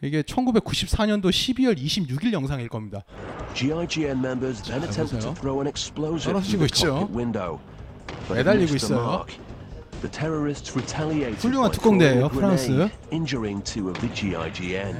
이게 0.00 0.22
1994년도 0.22 1.26
12월 1.30 1.78
26일 1.78 2.32
영상일 2.32 2.68
겁니다. 2.68 3.04
GIGN 3.54 4.18
members 4.18 4.62
then 4.62 4.82
attempted 4.82 5.20
to 5.20 5.32
throw 5.34 5.60
an 5.60 5.68
explosive 5.68 6.40
through 6.42 6.58
the 6.58 6.68
cockpit 6.68 7.16
window. 7.16 7.60
매달리고 8.28 8.74
있어요. 8.74 9.24
훌륭한 11.38 11.70
특공대예요, 11.70 12.28
프랑스. 12.28 12.66
grenade, 12.68 12.96
injuring 13.12 13.62
two 13.64 13.88
of 13.88 14.00
the 14.00 14.12
GIGN. 14.14 14.96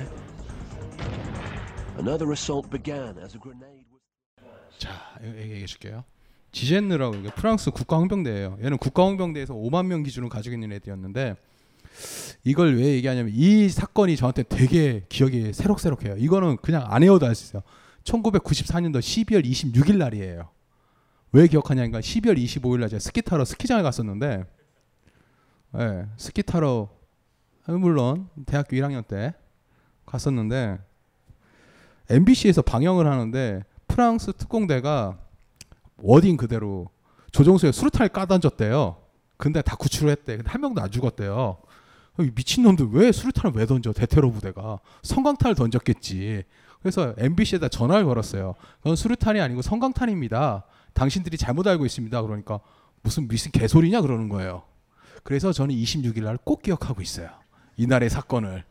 Another 1.98 2.30
assault 2.32 2.70
began 2.70 3.18
as 3.18 3.36
a 3.36 3.40
grenade 3.40 3.84
was 3.90 4.78
자, 4.78 4.90
얘기해 5.22 5.66
줄게요. 5.66 6.04
지젠느라고 6.52 7.14
이게 7.16 7.30
프랑스 7.30 7.70
국가홍병대예요. 7.70 8.58
얘는 8.62 8.78
국가홍병대에서 8.78 9.54
5만 9.54 9.86
명 9.86 10.02
기준을 10.02 10.28
가지고 10.28 10.54
있는 10.54 10.72
애들이었는데 10.72 11.36
이걸 12.44 12.76
왜 12.76 12.94
얘기하냐면 12.94 13.32
이 13.34 13.68
사건이 13.68 14.16
저한테 14.16 14.42
되게 14.44 15.04
기억이 15.08 15.52
새록새록해요. 15.52 16.16
이거는 16.18 16.56
그냥 16.58 16.84
안 16.88 17.02
외워도 17.02 17.26
알 17.26 17.34
수 17.34 17.44
있어요. 17.44 17.62
1994년도 18.04 18.98
12월 18.98 19.44
26일 19.44 19.96
날이에요. 19.96 20.48
왜 21.32 21.46
기억하냐니까 21.46 22.00
12월 22.00 22.36
25일 22.36 22.80
날 22.80 22.88
제가 22.88 22.98
스키 23.00 23.22
타러 23.22 23.44
스키장에 23.44 23.82
갔었는데 23.82 24.44
예, 25.78 26.06
스키 26.16 26.42
타러 26.42 26.88
물론 27.66 28.28
대학교 28.46 28.76
1학년 28.76 29.06
때 29.06 29.34
갔었는데 30.04 30.78
MBC에서 32.10 32.62
방영을 32.62 33.06
하는데 33.06 33.64
프랑스 33.88 34.32
특공대가 34.32 35.18
wording 35.98 36.36
그대로 36.36 36.88
조종석에 37.30 37.72
수류탄을 37.72 38.10
까던졌대요. 38.10 38.96
근데 39.36 39.62
다 39.62 39.76
구출을 39.76 40.10
했대. 40.10 40.36
근데 40.36 40.50
한 40.50 40.60
명도 40.60 40.82
안 40.82 40.90
죽었대요. 40.90 41.56
이 42.20 42.30
미친놈들 42.34 42.88
왜 42.92 43.10
수류탄을 43.10 43.56
왜 43.56 43.64
던져? 43.64 43.92
대테러 43.92 44.30
부대가 44.30 44.80
섬광탄을 45.02 45.54
던졌겠지. 45.54 46.44
그래서 46.80 47.14
MBC에다 47.16 47.68
전화를 47.68 48.04
걸었어요. 48.04 48.54
그건 48.78 48.96
수류탄이 48.96 49.40
아니고 49.40 49.62
성광탄입니다. 49.62 50.64
당신들이 50.92 51.38
잘못 51.38 51.66
알고 51.66 51.86
있습니다. 51.86 52.20
그러니까 52.22 52.60
무슨 53.02 53.26
무슨 53.26 53.50
개소리냐 53.50 54.02
그러는 54.02 54.28
거예요. 54.28 54.64
그래서 55.22 55.52
저는 55.52 55.74
26일 55.74 56.24
날 56.24 56.36
꼭 56.44 56.62
기억하고 56.62 57.00
있어요. 57.02 57.28
이날의 57.76 58.10
사건을. 58.10 58.64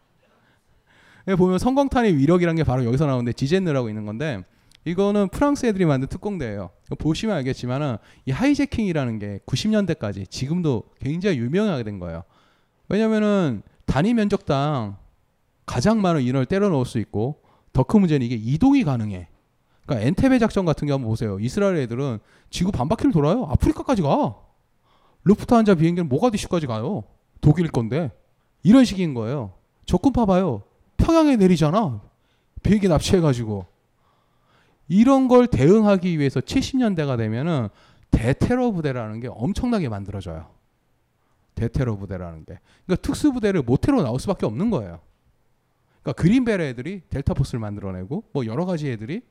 여기 1.27 1.37
보면 1.37 1.59
성광탄의 1.59 2.17
위력이란 2.17 2.55
게 2.55 2.63
바로 2.63 2.83
여기서 2.85 3.05
나오는데 3.05 3.33
지젠느라고 3.33 3.89
있는 3.89 4.05
건데 4.05 4.43
이거는 4.85 5.29
프랑스 5.29 5.67
애들이 5.67 5.85
만든 5.85 6.07
특공대예요. 6.07 6.71
보시면 6.97 7.35
알겠지만은 7.37 7.97
이 8.25 8.31
하이제킹이라는 8.31 9.19
게 9.19 9.39
90년대까지 9.45 10.29
지금도 10.29 10.83
굉장히 10.99 11.37
유명하게 11.37 11.83
된 11.83 11.99
거예요. 11.99 12.23
왜냐면은 12.89 13.61
단위 13.85 14.13
면적당 14.13 14.97
가장 15.65 16.01
많은 16.01 16.21
인원을 16.21 16.47
때려 16.47 16.69
넣을 16.69 16.85
수 16.85 16.97
있고 16.99 17.41
더 17.73 17.83
큰 17.83 17.99
문제는 18.01 18.25
이게 18.25 18.35
이동이 18.35 18.83
가능해. 18.83 19.27
그러니까 19.85 20.07
엔테베 20.07 20.39
작전 20.39 20.65
같은 20.65 20.87
게 20.87 20.91
한번 20.91 21.09
보세요. 21.09 21.39
이스라엘 21.39 21.77
애들은 21.77 22.19
지구 22.49 22.71
반 22.71 22.89
바퀴를 22.89 23.11
돌아요. 23.11 23.45
아프리카까지 23.45 24.01
가. 24.01 24.35
루프트한자 25.23 25.75
비행기는 25.75 26.09
모가디슈까지 26.09 26.67
가요. 26.67 27.03
독일 27.41 27.69
건데 27.69 28.11
이런 28.63 28.85
식인 28.85 29.13
거예요. 29.13 29.53
적군 29.85 30.13
봐봐요. 30.13 30.63
평양에 30.97 31.35
내리잖아. 31.35 32.01
비행기 32.63 32.87
납치해가지고 32.87 33.65
이런 34.87 35.27
걸 35.27 35.47
대응하기 35.47 36.19
위해서 36.19 36.39
70년대가 36.39 37.17
되면은 37.17 37.69
대테러 38.11 38.71
부대라는 38.71 39.19
게 39.19 39.29
엄청나게 39.29 39.89
만들어져요. 39.89 40.47
대테러 41.55 41.95
부대라는 41.95 42.45
게. 42.45 42.59
그러니까 42.85 43.01
특수 43.01 43.31
부대를 43.31 43.61
모태로 43.61 44.03
나올 44.03 44.19
수밖에 44.19 44.45
없는 44.45 44.69
거예요. 44.69 44.99
그러니까 46.01 46.21
그린베레 46.21 46.69
애들이 46.69 47.01
델타 47.09 47.33
포스를 47.33 47.59
만들어내고 47.59 48.23
뭐 48.33 48.45
여러 48.45 48.65
가지 48.65 48.91
애들이 48.91 49.21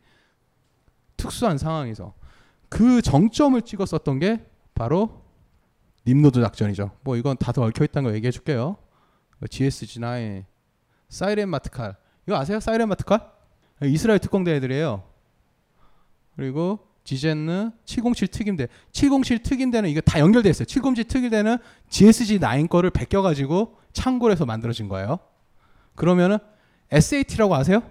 특수한 1.17 1.59
상황에서 1.59 2.15
그 2.69 3.03
정점을 3.03 3.61
찍었었던 3.61 4.19
게 4.21 4.47
바로 4.75 5.23
님노드 6.07 6.41
작전이죠. 6.41 6.91
뭐 7.03 7.17
이건 7.17 7.37
다들 7.37 7.63
얽혀 7.63 7.85
있다는 7.85 8.11
거 8.11 8.17
얘기해 8.17 8.31
줄게요. 8.31 8.77
GSG9 9.43 10.45
사이렌 11.09 11.49
마트칼 11.49 11.97
이거 12.27 12.37
아세요? 12.37 12.61
사이렌 12.61 12.89
마트칼? 12.89 13.21
이스라엘 13.85 14.19
특공대 14.19 14.55
애들이에요. 14.57 15.03
그리고 16.37 16.79
지젠느 17.05 17.71
707 17.85 18.29
특임대 18.29 18.69
707 18.93 19.43
특임대는 19.43 19.89
이거 19.91 20.01
다 20.01 20.21
연결돼 20.21 20.51
있어요. 20.51 20.67
707 20.67 21.05
특임대는 21.05 21.59
GSG9 21.89 22.69
거를 22.69 22.91
베껴 22.91 23.23
가지고 23.23 23.79
창고에서 23.93 24.47
만들어진 24.47 24.89
거예요. 24.89 25.19
그러면은 25.95 26.39
SAT라고 26.91 27.55
아세요? 27.55 27.83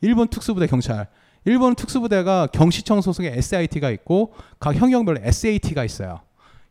일본 0.00 0.28
특수부대 0.28 0.66
경찰. 0.66 1.08
일본 1.46 1.74
특수부대가 1.74 2.46
경시청 2.46 3.00
소속의 3.00 3.32
SIT가 3.36 3.90
있고 3.90 4.34
각 4.58 4.74
형경별로 4.74 5.18
SAT가 5.22 5.84
있어요. 5.84 6.20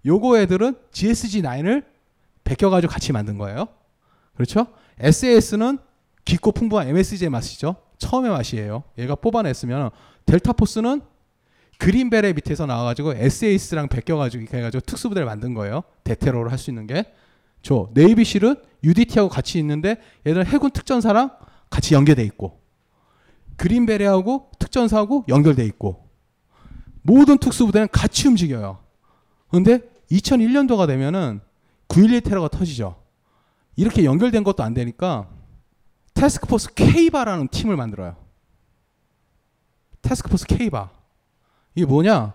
요거 0.05 0.39
애들은 0.39 0.75
GSG9을 0.91 1.85
베껴가지고 2.43 2.91
같이 2.91 3.11
만든 3.13 3.37
거예요. 3.37 3.67
그렇죠? 4.35 4.67
SAS는 4.99 5.77
깊고 6.25 6.51
풍부한 6.51 6.87
MSG의 6.89 7.29
맛이죠. 7.29 7.75
처음의 7.97 8.31
맛이에요. 8.31 8.83
얘가 8.97 9.15
뽑아냈으면 9.15 9.91
델타포스는 10.25 11.01
그린베레 11.77 12.33
밑에서 12.33 12.65
나와가지고 12.65 13.13
SAS랑 13.15 13.87
베껴가지고 13.89 14.41
이렇게 14.41 14.57
해가지고 14.57 14.81
특수부대를 14.81 15.25
만든 15.25 15.53
거예요. 15.53 15.83
대테러를 16.03 16.51
할 16.51 16.57
수 16.57 16.69
있는 16.69 16.87
게. 16.87 17.05
저 17.61 17.89
네이비실은 17.93 18.55
UDT하고 18.83 19.29
같이 19.29 19.57
있는데 19.59 19.95
얘들은 20.27 20.45
해군 20.45 20.71
특전사랑 20.71 21.31
같이 21.69 21.93
연계돼 21.93 22.21
있고 22.25 22.59
그린베레하고 23.55 24.51
특전사하고 24.59 25.25
연결돼 25.29 25.63
있고 25.65 26.09
모든 27.01 27.37
특수부대는 27.37 27.87
같이 27.91 28.27
움직여요. 28.27 28.79
근데 29.49 29.79
2001년도가 30.13 30.87
되면은 30.87 31.41
9.11 31.87 32.23
테러가 32.23 32.47
터지죠. 32.47 32.95
이렇게 33.75 34.05
연결된 34.05 34.43
것도 34.43 34.63
안 34.63 34.73
되니까 34.73 35.27
태스크포스 36.13 36.73
K바라는 36.75 37.47
팀을 37.49 37.75
만들어요. 37.75 38.15
태스크포스 40.01 40.45
K바. 40.45 40.89
이게 41.75 41.85
뭐냐? 41.85 42.33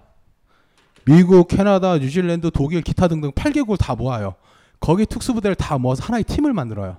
미국, 1.05 1.49
캐나다, 1.49 1.97
뉴질랜드, 1.97 2.51
독일, 2.51 2.83
기타 2.83 3.09
등등 3.09 3.31
8개국을 3.33 3.79
다 3.79 3.95
모아요. 3.95 4.35
거기 4.81 5.07
특수부대를 5.07 5.55
다 5.55 5.79
모아서 5.79 6.05
하나의 6.05 6.25
팀을 6.25 6.53
만들어요. 6.53 6.99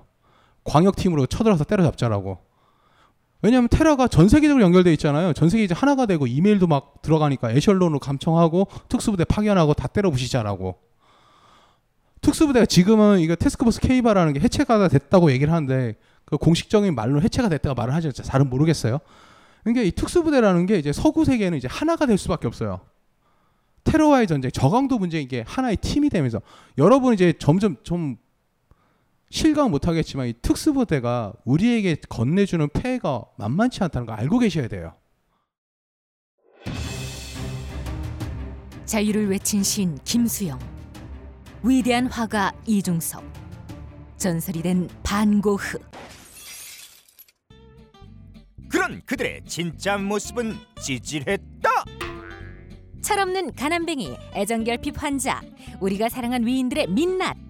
광역팀으로 0.64 1.26
쳐들어서 1.26 1.64
때려잡자라고. 1.64 2.38
왜냐하면 3.42 3.68
테러가 3.68 4.06
전 4.08 4.28
세계적으로 4.28 4.62
연결돼 4.62 4.92
있잖아요. 4.94 5.32
전 5.32 5.48
세계 5.48 5.64
이제 5.64 5.74
하나가 5.74 6.06
되고 6.06 6.26
이메일도 6.26 6.66
막 6.66 7.00
들어가니까 7.02 7.52
에셜론으로 7.52 7.98
감청하고 7.98 8.66
특수부대 8.88 9.24
파견하고 9.24 9.74
다 9.74 9.88
때려 9.88 10.10
부시자라고. 10.10 10.78
특수부대가 12.20 12.66
지금은 12.66 13.20
이거 13.20 13.34
테스크포스 13.34 13.80
K바라는 13.80 14.34
게 14.34 14.40
해체가 14.40 14.88
됐다고 14.88 15.30
얘기를 15.32 15.52
하는데 15.52 15.94
그 16.26 16.36
공식적인 16.36 16.94
말로 16.94 17.22
해체가 17.22 17.48
됐다가 17.48 17.74
말을 17.74 17.94
하죠. 17.94 18.12
잘은 18.12 18.50
모르겠어요. 18.50 18.98
그러니까 19.64 19.82
이 19.84 19.90
특수부대라는 19.90 20.66
게 20.66 20.78
이제 20.78 20.92
서구 20.92 21.24
세계는 21.24 21.56
이제 21.56 21.68
하나가 21.68 22.06
될 22.06 22.18
수밖에 22.18 22.46
없어요. 22.46 22.80
테러와의 23.84 24.26
전쟁, 24.26 24.50
저강도 24.50 24.98
문제 24.98 25.20
이게 25.20 25.44
하나의 25.46 25.78
팀이 25.78 26.10
되면서 26.10 26.42
여러분 26.76 27.14
이제 27.14 27.32
점점 27.38 27.76
좀 27.82 28.16
실감 29.30 29.70
못 29.70 29.86
하겠지만 29.86 30.26
이 30.26 30.32
특수부대가 30.42 31.32
우리에게 31.44 31.96
건네주는 32.08 32.68
폐해가 32.70 33.24
만만치 33.38 33.82
않다는 33.84 34.06
거 34.06 34.12
알고 34.12 34.40
계셔야 34.40 34.66
돼요. 34.66 34.92
자유를 38.84 39.30
외친 39.30 39.62
시인 39.62 39.96
김수영, 40.02 40.58
위대한 41.62 42.06
화가 42.06 42.52
이중섭, 42.66 43.22
전설이 44.16 44.62
된 44.62 44.88
반고흐. 45.04 45.78
그런 48.68 49.00
그들의 49.06 49.42
진짜 49.46 49.96
모습은 49.96 50.56
찌질했다. 50.82 51.70
철없는 53.00 53.54
가난뱅이, 53.54 54.16
애정결핍 54.34 55.00
환자, 55.00 55.40
우리가 55.80 56.08
사랑한 56.08 56.44
위인들의 56.44 56.88
민낯. 56.88 57.49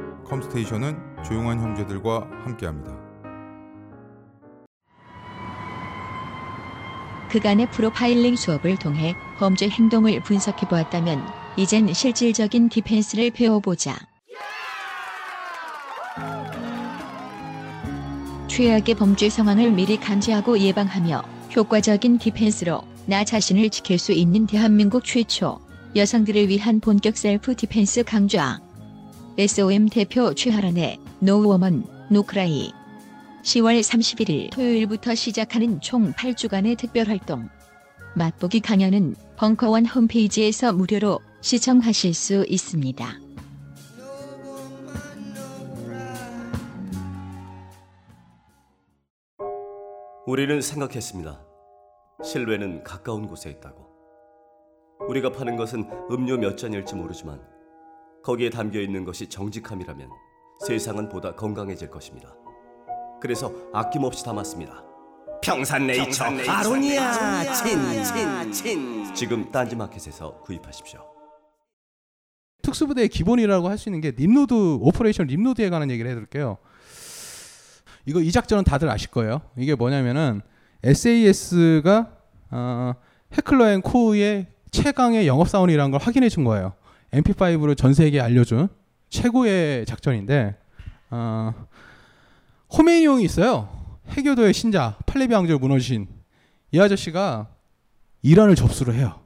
컴스테이션은 0.31 0.97
조용한 1.25 1.59
형제들과 1.59 2.25
함께합니다. 2.45 2.97
그간의 7.29 7.69
프로파일링 7.71 8.35
수업을 8.37 8.77
통해 8.77 9.13
범죄 9.37 9.67
행동을 9.67 10.21
분석해 10.23 10.67
보았다면 10.67 11.21
이젠 11.57 11.93
실질적인 11.93 12.69
defense를 12.69 13.31
배워보자. 13.31 13.95
최악의 18.47 18.95
범죄 18.95 19.29
상황을 19.29 19.71
미리 19.71 19.97
감지하고 19.97 20.59
예방하며 20.59 21.23
효과적인 21.55 22.17
defense로 22.19 22.81
나 23.05 23.23
자신을 23.23 23.69
지킬 23.69 23.97
수 23.97 24.11
있는 24.13 24.45
대한민국 24.45 25.03
최초 25.03 25.59
여성들을 25.95 26.47
위한 26.47 26.79
본격 26.79 27.17
self 27.17 27.55
defense 27.55 28.03
강좌. 28.03 28.59
SOM 29.37 29.87
대표 29.87 30.33
최하란의 30.33 30.99
No 31.19 31.38
Woman 31.38 31.85
No 32.09 32.35
Cry 32.35 32.73
10월 33.43 33.79
31일 33.79 34.51
토요일부터 34.51 35.15
시작하는 35.15 35.79
총 35.79 36.11
8주간의 36.11 36.77
특별활동. 36.77 37.47
맛보기 38.13 38.59
강연은 38.59 39.15
벙커원 39.37 39.85
홈페이지에서 39.85 40.73
무료로 40.73 41.21
시청하실 41.39 42.13
수 42.13 42.45
있습니다. 42.47 43.07
우리는 50.27 50.61
생각했습니다. 50.61 51.41
실외는 52.23 52.83
가까운 52.83 53.27
곳에 53.27 53.49
있다고. 53.49 53.89
우리가 55.07 55.31
파는 55.31 55.55
것은 55.55 55.89
음료 56.11 56.37
몇 56.37 56.57
잔일지 56.57 56.95
모르지만 56.95 57.41
거기에 58.23 58.49
담겨 58.49 58.79
있는 58.79 59.03
것이 59.05 59.27
정직함이라면 59.27 60.09
세상은 60.65 61.09
보다 61.09 61.33
건강해질 61.35 61.89
것입니다. 61.89 62.33
그래서 63.21 63.51
아낌없이 63.73 64.23
담았습니다. 64.23 64.83
평산네이처, 65.43 66.23
아로니아 66.47 67.43
친친친 67.53 69.13
지금 69.15 69.51
딴지마켓에서 69.51 70.39
구입하십시오. 70.41 71.03
특수부대의 72.61 73.09
기본이라고 73.09 73.69
할 73.69 73.77
수 73.79 73.89
있는 73.89 74.01
게 74.01 74.11
Nimrod 74.11 74.53
operation 74.81 75.25
Nimrod에 75.27 75.69
관한 75.71 75.89
얘기를 75.89 76.09
해드릴게요. 76.11 76.57
이거 78.05 78.19
이 78.21 78.31
작전은 78.31 78.63
다들 78.63 78.87
아실 78.89 79.09
거예요. 79.09 79.41
이게 79.57 79.73
뭐냐면은 79.73 80.41
SAS가 80.83 82.11
어, 82.51 82.93
해클러 83.35 83.67
앤 83.69 83.81
코우의 83.81 84.47
최강의 84.69 85.27
영업 85.27 85.49
사원이라는 85.49 85.91
걸 85.91 85.99
확인해 86.01 86.29
준 86.29 86.43
거예요. 86.43 86.73
MP5를 87.11 87.77
전 87.77 87.93
세계에 87.93 88.19
알려준 88.19 88.69
최고의 89.09 89.85
작전인데 89.85 90.57
어, 91.09 91.53
호메이용이 92.77 93.23
있어요. 93.23 93.69
해교도의 94.09 94.53
신자 94.53 94.97
팔레비 95.05 95.33
왕조를 95.33 95.59
무너지신 95.59 96.07
이 96.71 96.79
아저씨가 96.79 97.49
이란을 98.21 98.55
접수를 98.55 98.95
해요. 98.95 99.19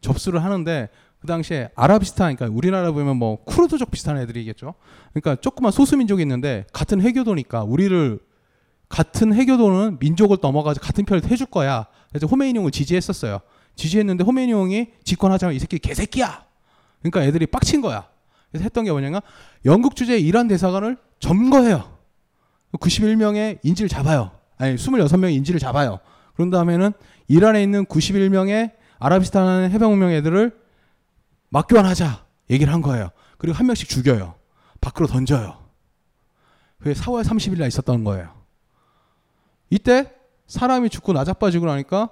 접수를 0.00 0.42
하는데 0.42 0.88
그 1.20 1.26
당시에 1.26 1.70
아라비스탄 1.74 2.36
그러니까 2.36 2.56
우리나라 2.56 2.92
보면 2.92 3.16
뭐 3.16 3.42
쿠르드족 3.44 3.90
비슷한 3.90 4.16
애들이겠죠. 4.18 4.74
그러니까 5.12 5.36
조그만 5.40 5.72
소수민족이 5.72 6.22
있는데 6.22 6.64
같은 6.72 7.00
해교도니까 7.00 7.64
우리를 7.64 8.20
같은 8.88 9.34
해교도는 9.34 9.98
민족을 9.98 10.38
넘어가서 10.40 10.80
같은 10.80 11.04
편을 11.04 11.26
해줄 11.26 11.46
거야. 11.46 11.86
그래서 12.08 12.26
호메이니용을 12.26 12.70
지지했었어요. 12.70 13.40
지지했는데 13.74 14.24
호메이니용이 14.24 14.88
집권하자마자 15.04 15.54
이 15.54 15.58
새끼 15.58 15.78
개새끼야. 15.78 16.47
그러니까 17.00 17.24
애들이 17.24 17.46
빡친 17.46 17.80
거야. 17.80 18.08
그래서 18.50 18.64
했던 18.64 18.84
게 18.84 18.90
뭐냐면 18.90 19.20
영국 19.64 19.96
주재 19.96 20.18
이란 20.18 20.48
대사관을 20.48 20.96
점거해요. 21.20 21.98
91명의 22.72 23.58
인질을 23.62 23.88
잡아요. 23.88 24.32
아니 24.56 24.74
26명의 24.74 25.34
인질을 25.34 25.60
잡아요. 25.60 26.00
그런 26.34 26.50
다음에는 26.50 26.92
이란에 27.28 27.62
있는 27.62 27.84
91명의 27.86 28.72
아라비스탄 28.98 29.70
해병명 29.70 30.10
애들을 30.12 30.58
맞교환하자 31.50 32.24
얘기를 32.50 32.72
한 32.72 32.82
거예요. 32.82 33.10
그리고 33.38 33.56
한 33.56 33.66
명씩 33.66 33.88
죽여요. 33.88 34.34
밖으로 34.80 35.06
던져요. 35.06 35.58
그게 36.78 36.92
4월 36.92 37.24
30일 37.24 37.58
날 37.58 37.68
있었던 37.68 38.04
거예요. 38.04 38.32
이때 39.70 40.12
사람이 40.46 40.90
죽고 40.90 41.12
나자빠지고 41.12 41.66
나니까 41.66 42.10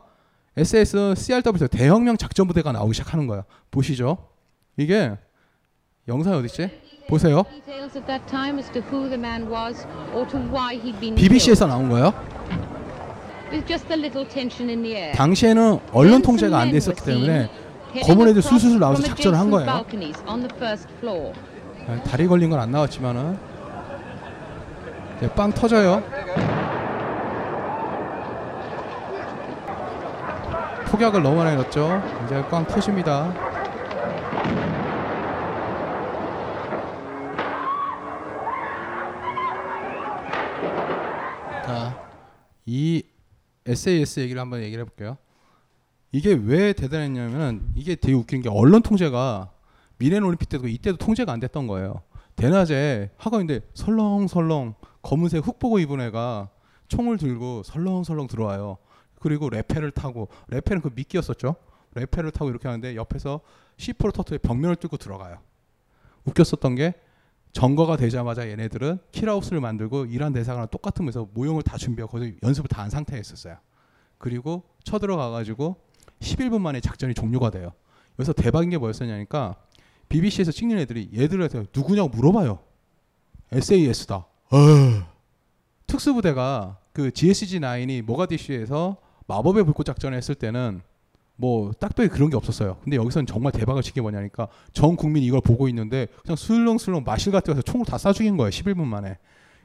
SS, 0.56 1.14
CRW 1.16 1.68
대혁명 1.68 2.16
작전 2.16 2.46
부대가 2.46 2.72
나오기 2.72 2.94
시작하는 2.94 3.26
거예요. 3.26 3.44
보시죠. 3.70 4.28
이게 4.76 5.16
영상이 6.08 6.36
어디 6.36 6.46
있지? 6.46 6.70
보세요. 7.08 7.42
BBC에서 11.14 11.66
나온 11.66 11.88
거예요. 11.88 12.12
당시에는 15.12 15.78
언론 15.92 16.20
통제가 16.22 16.58
안 16.58 16.70
됐었기 16.72 17.00
때문에 17.04 17.48
검은 18.02 18.28
애들 18.28 18.42
술술 18.42 18.78
나와서 18.80 19.02
작전을 19.02 19.38
한 19.38 19.50
거예요. 19.50 19.66
아, 21.88 22.02
다리 22.02 22.26
걸린 22.26 22.50
건 22.50 22.58
안 22.60 22.70
나왔지만은 22.72 23.38
이제 25.16 25.30
빵 25.32 25.52
터져요. 25.52 26.02
폭약을 30.86 31.22
너무 31.22 31.36
많이 31.42 31.56
넣었죠. 31.56 32.02
이제 32.26 32.44
빵 32.48 32.66
터집니다. 32.66 33.32
SAS 43.66 44.20
얘기를 44.20 44.40
한번 44.40 44.62
얘기를 44.62 44.84
해볼게요. 44.84 45.16
이게 46.12 46.32
왜 46.32 46.72
대단했냐면은 46.72 47.68
이게 47.74 47.94
되게 47.94 48.14
웃기는 48.14 48.42
게 48.42 48.48
언론 48.48 48.82
통제가 48.82 49.50
미래는 49.98 50.26
올림픽 50.26 50.48
때도 50.48 50.68
이때도 50.68 50.98
통제가 50.98 51.32
안 51.32 51.40
됐던 51.40 51.66
거예요. 51.66 52.02
대낮에 52.36 53.10
학원인데 53.16 53.60
설렁설렁 53.74 54.74
검은색 55.02 55.46
흑복을 55.46 55.80
입은 55.82 56.00
애가 56.02 56.50
총을 56.88 57.16
들고 57.16 57.62
설렁설렁 57.64 58.26
들어와요. 58.26 58.78
그리고 59.20 59.48
레페를 59.50 59.90
타고 59.90 60.28
레페는 60.48 60.82
그 60.82 60.90
미끼였었죠. 60.94 61.56
레페를 61.94 62.30
타고 62.30 62.50
이렇게 62.50 62.68
하는데 62.68 62.94
옆에서 62.94 63.40
C4를 63.78 64.12
터트려 64.12 64.38
벽면을 64.42 64.76
뚫고 64.76 64.98
들어가요. 64.98 65.38
웃겼었던 66.24 66.74
게 66.74 66.94
점거가 67.56 67.96
되자마자 67.96 68.46
얘네들은 68.50 68.98
킬하우스를 69.12 69.62
만들고 69.62 70.04
이란 70.04 70.34
대사관랑 70.34 70.68
똑같으면서 70.68 71.26
모형을 71.32 71.62
다 71.62 71.78
준비하고 71.78 72.12
거기서 72.12 72.36
연습을 72.42 72.68
다 72.68 72.82
한 72.82 72.90
상태에 72.90 73.18
있었어요. 73.18 73.56
그리고 74.18 74.62
쳐들어가 74.84 75.30
가지고 75.30 75.76
11분 76.20 76.60
만에 76.60 76.80
작전이 76.80 77.14
종료가 77.14 77.50
돼요. 77.50 77.72
여기서 78.18 78.34
대박인 78.34 78.68
게 78.68 78.76
뭐였었냐니까 78.76 79.54
BBC에서 80.10 80.52
찍는 80.52 80.78
애들이 80.80 81.08
얘들한테 81.16 81.64
누구냐고 81.74 82.10
물어봐요. 82.10 82.58
SAS다. 83.52 84.26
어. 84.50 84.58
특수부대가 85.86 86.76
그 86.92 87.08
GSG-9이 87.10 88.02
모가디슈에서 88.02 88.98
마법의 89.28 89.64
불꽃 89.64 89.84
작전을 89.84 90.18
했을 90.18 90.34
때는 90.34 90.82
뭐 91.36 91.70
딱히 91.78 92.08
그런 92.08 92.30
게 92.30 92.36
없었어요. 92.36 92.78
근데 92.82 92.96
여기서는 92.96 93.26
정말 93.26 93.52
대박을 93.52 93.82
친게 93.82 94.00
뭐냐니까 94.00 94.48
전 94.72 94.96
국민이 94.96 95.26
이걸 95.26 95.40
보고 95.42 95.68
있는데 95.68 96.06
그냥 96.22 96.36
술렁술렁 96.36 97.04
마실 97.04 97.30
같은 97.32 97.52
데서 97.54 97.62
총을 97.62 97.84
다 97.84 97.96
쏴 97.96 98.14
죽인 98.14 98.36
거예요. 98.36 98.50
11분 98.50 98.84
만에. 98.84 99.18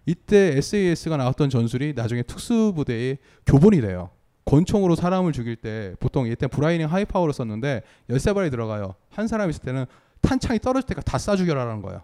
이때 0.05 0.57
SAS가 0.57 1.15
나왔던 1.17 1.49
전술이 1.49 1.93
나중에 1.95 2.23
특수부대의 2.23 3.19
교본이 3.45 3.81
돼요. 3.81 4.09
권총으로 4.45 4.95
사람을 4.95 5.31
죽일 5.31 5.55
때 5.55 5.93
보통 5.99 6.27
이때 6.27 6.47
브라이닝 6.47 6.87
하이파워를 6.91 7.33
썼는데 7.33 7.83
열세 8.09 8.33
발이 8.33 8.49
들어가요. 8.49 8.95
한 9.09 9.27
사람 9.27 9.49
있을 9.49 9.61
때는 9.61 9.85
탄창이 10.21 10.59
떨어질 10.59 10.87
때까지 10.87 11.05
다 11.05 11.17
쏴 11.17 11.37
죽여라는 11.37 11.81
거예요. 11.83 12.01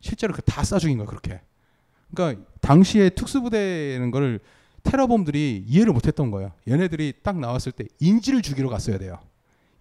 실제로 0.00 0.34
그 0.34 0.42
다 0.42 0.62
쏴 0.62 0.78
죽인 0.80 0.98
거예요. 0.98 1.08
그렇게. 1.08 1.40
그러니까 2.14 2.42
당시에 2.60 3.10
특수부대라는 3.10 4.10
걸 4.10 4.40
테러범들이 4.86 5.64
이해를 5.66 5.92
못했던 5.92 6.30
거예요. 6.30 6.52
얘네들이 6.68 7.14
딱 7.22 7.38
나왔을 7.38 7.72
때 7.72 7.84
인지를 8.00 8.40
죽이러 8.40 8.68
갔어야 8.68 8.98
돼요. 8.98 9.18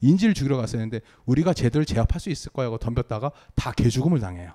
인지를 0.02 0.34
죽이러 0.34 0.58
갔어야 0.58 0.82
했는데 0.82 1.06
우리가 1.26 1.54
쟤들을 1.54 1.86
제압할 1.86 2.20
수 2.20 2.30
있을 2.30 2.52
거야 2.52 2.68
하고 2.68 2.78
덤볐다가 2.78 3.32
다 3.56 3.72
개죽음을 3.72 4.20
당해요. 4.20 4.52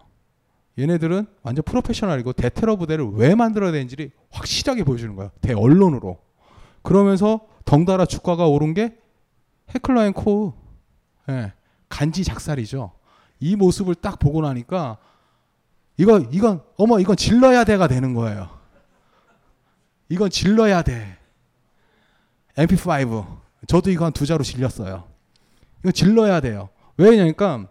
얘네들은 0.78 1.26
완전 1.42 1.62
프로페셔널이고 1.64 2.32
대테러 2.32 2.76
부대를 2.76 3.10
왜 3.14 3.34
만들어야 3.34 3.72
되는지를 3.72 4.10
확실하게 4.30 4.84
보여주는 4.84 5.14
거예요. 5.16 5.30
대언론으로. 5.40 6.18
그러면서 6.82 7.40
덩달아 7.64 8.06
주가가 8.06 8.46
오른 8.46 8.74
게 8.74 8.96
Heckler & 9.74 10.04
Koch 10.04 10.52
예, 11.28 11.52
간지 11.88 12.24
작살이죠. 12.24 12.92
이 13.38 13.56
모습을 13.56 13.94
딱 13.94 14.18
보고 14.18 14.42
나니까 14.42 14.98
이거 15.96 16.18
이건 16.32 16.62
어머 16.76 16.98
이건 16.98 17.16
질러야 17.16 17.64
돼가 17.64 17.86
되는 17.86 18.14
거예요. 18.14 18.59
이건 20.10 20.28
질러야 20.28 20.82
돼. 20.82 21.16
MP5 22.56 23.38
저도 23.66 23.90
이거 23.90 24.04
한 24.04 24.12
두 24.12 24.26
자루 24.26 24.44
질렀어요. 24.44 25.04
이거 25.80 25.92
질러야 25.92 26.40
돼요. 26.40 26.68
왜냐니까 26.96 27.66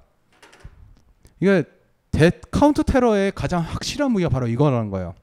이게 1.40 1.64
대, 2.12 2.32
카운터 2.50 2.82
테러의 2.82 3.34
가장 3.34 3.62
확실한 3.62 4.12
무기가 4.12 4.30
바로 4.30 4.48
이거라는 4.48 4.90
거예요. 4.90 5.14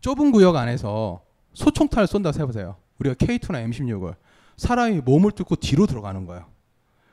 좁은 0.00 0.32
구역 0.32 0.56
안에서 0.56 1.22
소총탄을 1.52 2.06
쏜다 2.06 2.32
해보세요. 2.36 2.76
우리가 2.98 3.14
K2나 3.14 3.64
M16을 3.70 4.16
사람이 4.56 5.00
몸을 5.02 5.32
뚫고 5.32 5.56
뒤로 5.56 5.86
들어가는 5.86 6.26
거예요. 6.26 6.46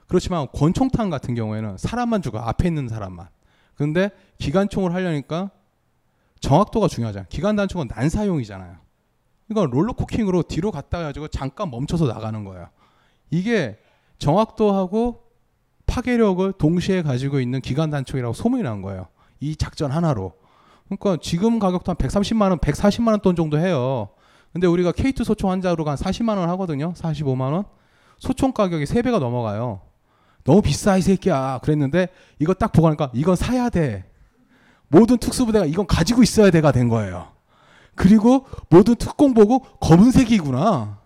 그렇지만 0.07 0.47
권총탄 0.51 1.09
같은 1.09 1.35
경우에는 1.35 1.77
사람만 1.77 2.21
죽어 2.21 2.39
앞에 2.39 2.67
있는 2.67 2.87
사람만. 2.87 3.27
그런데 3.75 4.09
기관총을 4.39 4.93
하려니까 4.93 5.51
정확도가 6.41 6.87
중요하잖아요. 6.87 7.27
기관 7.29 7.55
단총은 7.55 7.87
난사용이잖아요. 7.95 8.75
그러니까 9.47 9.75
롤러코킹으로 9.75 10.43
뒤로 10.43 10.71
갔다 10.71 10.99
가지고 10.99 11.27
잠깐 11.27 11.69
멈춰서 11.71 12.07
나가는 12.07 12.43
거예요. 12.43 12.69
이게 13.29 13.77
정확도하고 14.17 15.23
파괴력을 15.87 16.53
동시에 16.53 17.01
가지고 17.01 17.39
있는 17.39 17.61
기관 17.61 17.89
단총이라고 17.89 18.33
소문이 18.33 18.63
난 18.63 18.81
거예요. 18.81 19.07
이 19.39 19.55
작전 19.55 19.91
하나로. 19.91 20.33
그러니까 20.85 21.17
지금 21.21 21.59
가격도 21.59 21.91
한 21.91 21.95
130만 21.97 22.49
원, 22.49 22.59
140만 22.59 23.09
원 23.09 23.19
돈 23.19 23.35
정도 23.35 23.57
해요. 23.57 24.09
근데 24.51 24.67
우리가 24.67 24.91
K2 24.91 25.23
소총 25.23 25.49
한 25.51 25.61
자루가 25.61 25.91
한 25.91 25.97
40만 25.97 26.37
원 26.37 26.49
하거든요. 26.49 26.93
45만 26.93 27.53
원. 27.53 27.63
소총 28.19 28.51
가격이 28.51 28.85
3배가 28.85 29.19
넘어가요. 29.19 29.81
너무 30.43 30.61
비싸 30.61 30.97
이 30.97 31.01
새끼야. 31.01 31.59
그랬는데 31.63 32.07
이거 32.39 32.53
딱 32.53 32.71
보고 32.71 32.87
나니까 32.87 33.11
이건 33.13 33.35
사야 33.35 33.69
돼. 33.69 34.05
모든 34.91 35.17
특수부대가 35.17 35.65
이건 35.65 35.87
가지고 35.87 36.21
있어야 36.21 36.51
돼가 36.51 36.71
된 36.71 36.89
거예요. 36.89 37.29
그리고 37.95 38.45
모든 38.69 38.95
특공 38.95 39.33
보고 39.33 39.61
검은색이구나. 39.79 40.99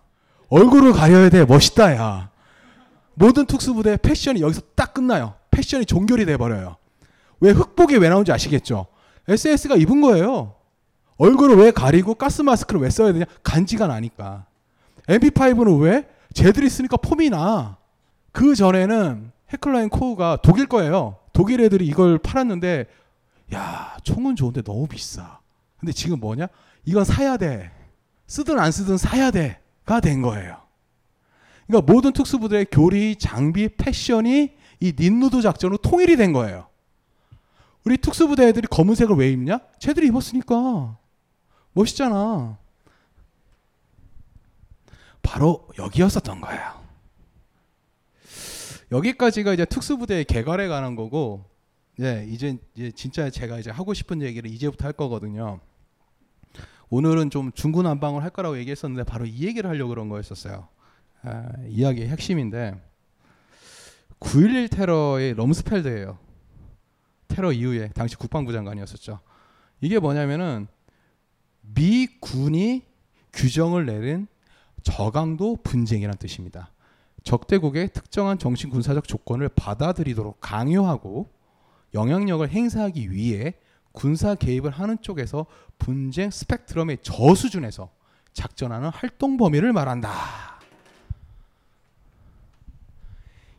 얼굴을 0.48 0.92
가려야 0.92 1.30
돼. 1.30 1.44
멋있다 1.44 1.94
야. 1.94 2.30
모든 3.14 3.46
특수부대 3.46 3.96
패션이 3.96 4.40
여기서 4.40 4.60
딱 4.74 4.92
끝나요. 4.92 5.34
패션이 5.50 5.86
종결이 5.86 6.26
돼 6.26 6.36
버려요. 6.36 6.76
왜 7.40 7.52
흑복이 7.52 7.96
왜 7.96 8.08
나온지 8.08 8.32
아시겠죠? 8.32 8.86
SS가 9.28 9.76
입은 9.76 10.00
거예요. 10.00 10.54
얼굴을 11.18 11.56
왜 11.56 11.70
가리고 11.70 12.14
가스 12.14 12.42
마스크를 12.42 12.80
왜 12.80 12.90
써야 12.90 13.12
되냐? 13.12 13.24
간지가 13.42 13.86
나니까. 13.86 14.46
MP5는 15.08 15.80
왜? 15.80 16.08
쟤들이 16.34 16.68
쓰니까 16.68 16.96
폼이 16.96 17.30
나. 17.30 17.76
그 18.32 18.54
전에는 18.54 19.30
해클라인 19.52 19.88
코어가 19.88 20.38
독일 20.42 20.66
거예요. 20.66 21.16
독일 21.32 21.60
애들이 21.60 21.86
이걸 21.86 22.18
팔았는데 22.18 22.86
야 23.54 23.96
총은 24.02 24.36
좋은데 24.36 24.62
너무 24.62 24.86
비싸. 24.86 25.40
근데 25.78 25.92
지금 25.92 26.20
뭐냐? 26.20 26.48
이건 26.84 27.04
사야 27.04 27.36
돼. 27.36 27.70
쓰든 28.26 28.58
안 28.58 28.72
쓰든 28.72 28.96
사야 28.96 29.30
돼가 29.30 30.00
된 30.00 30.22
거예요. 30.22 30.60
그러니까 31.66 31.92
모든 31.92 32.12
특수부대의 32.12 32.66
교리, 32.70 33.16
장비, 33.16 33.68
패션이 33.68 34.56
이 34.80 34.92
닌누드 34.98 35.42
작전으로 35.42 35.78
통일이 35.78 36.16
된 36.16 36.32
거예요. 36.32 36.68
우리 37.84 37.96
특수부대 37.98 38.48
애들이 38.48 38.66
검은색을 38.66 39.16
왜 39.16 39.30
입냐? 39.30 39.60
쟤들이 39.78 40.08
입었으니까 40.08 40.98
멋있잖아. 41.72 42.58
바로 45.22 45.68
여기였었던 45.78 46.40
거예요. 46.40 46.86
여기까지가 48.92 49.54
이제 49.54 49.64
특수부대의 49.64 50.24
개괄에 50.24 50.68
관한 50.68 50.94
거고, 50.94 51.44
예, 52.00 52.26
이제, 52.28 52.58
이제 52.74 52.90
진짜 52.90 53.30
제가 53.30 53.58
이제 53.58 53.70
하고 53.70 53.94
싶은 53.94 54.20
얘기를 54.22 54.50
이제부터 54.50 54.84
할 54.84 54.92
거거든요. 54.92 55.60
오늘은 56.90 57.30
좀 57.30 57.52
중구난방을 57.52 58.22
할 58.22 58.30
거라고 58.30 58.58
얘기했었는데 58.58 59.04
바로 59.04 59.24
이 59.24 59.46
얘기를 59.46 59.68
하려고 59.68 59.88
그런 59.88 60.08
거였었어요. 60.08 60.68
아, 61.22 61.52
이야기의 61.68 62.08
핵심인데 62.08 62.80
9.11 64.20 64.70
테러의 64.70 65.34
럼스펠드예요. 65.34 66.18
테러 67.28 67.52
이후에 67.52 67.88
당시 67.88 68.16
국방부 68.16 68.52
장관이었었죠. 68.52 69.20
이게 69.80 69.98
뭐냐면은 69.98 70.68
미 71.60 72.06
군이 72.20 72.82
규정을 73.32 73.86
내린 73.86 74.26
저강도 74.82 75.56
분쟁이라는 75.56 76.16
뜻입니다. 76.18 76.70
적대국의 77.24 77.92
특정한 77.92 78.38
정신 78.38 78.70
군사적 78.70 79.08
조건을 79.08 79.48
받아들이도록 79.48 80.40
강요하고 80.40 81.28
영향력을 81.96 82.48
행사하기 82.48 83.10
위해 83.10 83.54
군사 83.92 84.34
개입을 84.34 84.70
하는 84.70 84.98
쪽에서 85.00 85.46
분쟁 85.78 86.30
스펙트럼의 86.30 86.98
저수준에서 87.02 87.90
작전하는 88.34 88.90
활동 88.90 89.38
범위를 89.38 89.72
말한다. 89.72 90.10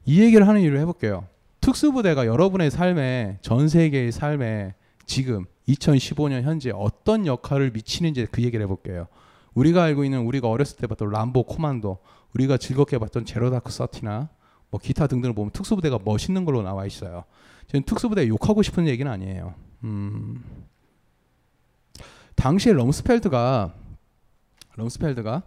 이 0.06 0.21
얘기를 0.21 0.47
하는 0.47 0.62
이유를 0.62 0.80
해볼게요. 0.82 1.28
특수부대가 1.60 2.28
여러분의 2.28 2.71
삶에 2.71 3.39
전 3.41 3.67
세계의 3.67 4.12
삶에 4.12 4.76
지금 5.06 5.45
2015년 5.67 6.43
현재 6.43 6.71
어떤 6.73 7.26
역할을 7.26 7.71
미치는지 7.71 8.28
그 8.32 8.43
얘기를 8.43 8.63
해볼게요. 8.63 9.08
우리가 9.56 9.84
알고 9.84 10.06
있는 10.06 10.19
우리가 10.21 10.47
어렸을 10.47 10.78
때 10.78 10.86
봤던 10.86 11.10
람보 11.10 11.43
코만도, 11.43 11.97
우리가 12.36 12.58
즐겁게 12.58 13.00
봤던 13.00 13.26
Zero 13.25 13.48
Dark 13.48 13.71
Thirty나 13.71 14.30
뭐 14.69 14.80
기타 14.82 15.08
등등을 15.08 15.34
보면 15.34 15.51
특수부대가 15.51 15.99
멋있는 16.03 16.45
걸로 16.45 16.62
나와 16.62 16.86
있어요. 16.86 17.23
저는 17.67 17.84
특수부대 17.84 18.27
욕하고 18.27 18.62
싶은 18.62 18.88
얘기는 18.88 19.10
아니에요. 19.12 19.53
음. 19.84 20.43
당시에 22.36 22.73
럼스펠드가 22.73 23.73
럼스펠드가 24.75 25.43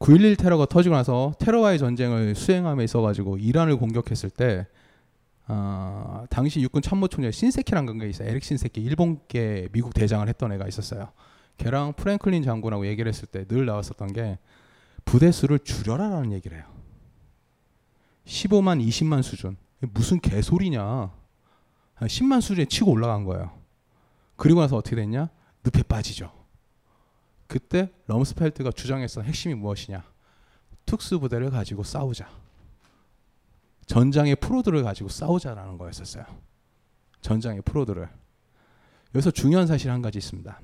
9.11 0.00 0.38
테러가 0.38 0.66
터지고 0.66 0.94
나서 0.96 1.32
테러와의 1.38 1.78
전쟁을 1.78 2.34
수행함에 2.34 2.84
있어 2.84 3.00
가지고 3.00 3.36
이란을 3.38 3.76
공격했을 3.76 4.30
때 4.30 4.66
어, 5.48 6.24
당시 6.28 6.60
육군 6.60 6.82
참모총장 6.82 7.30
신세키라는 7.32 7.98
게 7.98 8.08
있어요. 8.08 8.28
에릭 8.28 8.44
신세키 8.44 8.80
일본계 8.80 9.68
미국 9.72 9.94
대장을 9.94 10.26
했던 10.28 10.52
애가 10.52 10.68
있었어요. 10.68 11.08
걔랑 11.56 11.94
프랭클린 11.94 12.42
장군하고 12.42 12.86
얘기를 12.86 13.08
했을 13.08 13.26
때 13.26 13.44
늘 13.46 13.66
나왔었던 13.66 14.12
게 14.12 14.38
부대 15.04 15.32
수를 15.32 15.58
줄여라라는 15.58 16.32
얘기를 16.32 16.56
해요. 16.58 16.66
15만, 18.28 18.86
20만 18.86 19.22
수준. 19.22 19.56
무슨 19.80 20.20
개소리냐. 20.20 20.82
한 21.94 22.08
10만 22.08 22.40
수준에 22.40 22.66
치고 22.66 22.92
올라간 22.92 23.24
거예요. 23.24 23.58
그리고 24.36 24.60
나서 24.60 24.76
어떻게 24.76 24.94
됐냐? 24.94 25.30
늪에 25.64 25.82
빠지죠. 25.82 26.32
그때 27.46 27.90
럼스펠트가 28.06 28.70
주장했던 28.70 29.24
핵심이 29.24 29.54
무엇이냐? 29.54 30.04
특수 30.84 31.18
부대를 31.18 31.50
가지고 31.50 31.82
싸우자. 31.82 32.28
전장의 33.86 34.36
프로들을 34.36 34.82
가지고 34.82 35.08
싸우자라는 35.08 35.78
거였었어요. 35.78 36.24
전장의 37.22 37.62
프로들을. 37.62 38.08
여기서 39.14 39.30
중요한 39.30 39.66
사실 39.66 39.90
한 39.90 40.02
가지 40.02 40.18
있습니다. 40.18 40.60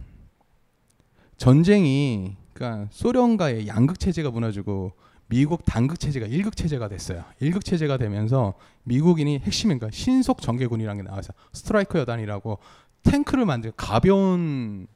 전쟁이 1.39 2.37
그러니까 2.53 2.89
소련과의 2.93 3.67
양극 3.67 3.99
체제가 3.99 4.31
무너지고 4.31 4.93
미국 5.27 5.65
단극 5.65 5.99
체제가 5.99 6.27
일극 6.27 6.57
체제가 6.57 6.89
됐어요. 6.89 7.25
일극 7.41 7.65
체제가 7.65 7.97
되면서 7.97 8.55
미국인이 8.85 9.39
핵심인가 9.39 9.89
신속 9.91 10.43
정계군이라는 10.43 11.03
게 11.03 11.09
나와서 11.09 11.33
스트라이커 11.53 11.99
여단이라고 12.01 12.59
탱크를 13.03 13.47
만들 13.47 13.73
가벼운 13.77 14.87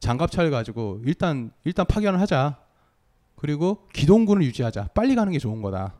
장갑차를 0.00 0.50
가지고 0.50 1.00
일단 1.04 1.52
일단 1.64 1.86
파견을 1.86 2.20
하자. 2.20 2.58
그리고 3.36 3.88
기동군을 3.92 4.42
유지하자. 4.44 4.88
빨리 4.94 5.14
가는 5.14 5.32
게 5.32 5.38
좋은 5.38 5.60
거다. 5.60 5.94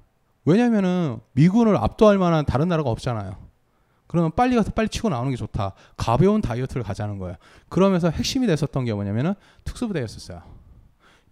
왜냐면은 0.45 1.19
미군을 1.33 1.77
압도할 1.77 2.19
만한 2.19 2.45
다른 2.45 2.69
나라가 2.69 2.91
없잖아요. 2.91 3.37
그러면 4.07 4.31
빨리 4.37 4.55
가서 4.55 4.71
빨리 4.71 4.89
치고 4.89 5.09
나오는 5.09 5.31
게 5.31 5.37
좋다. 5.37 5.73
가벼운 5.97 6.41
다이어트를 6.41 6.83
가자는 6.83 7.19
거예요. 7.19 7.37
그러면서 7.69 8.11
핵심이 8.11 8.47
됐었던 8.47 8.85
게 8.85 8.93
뭐냐면은 8.93 9.35
특수부대였었어요. 9.65 10.54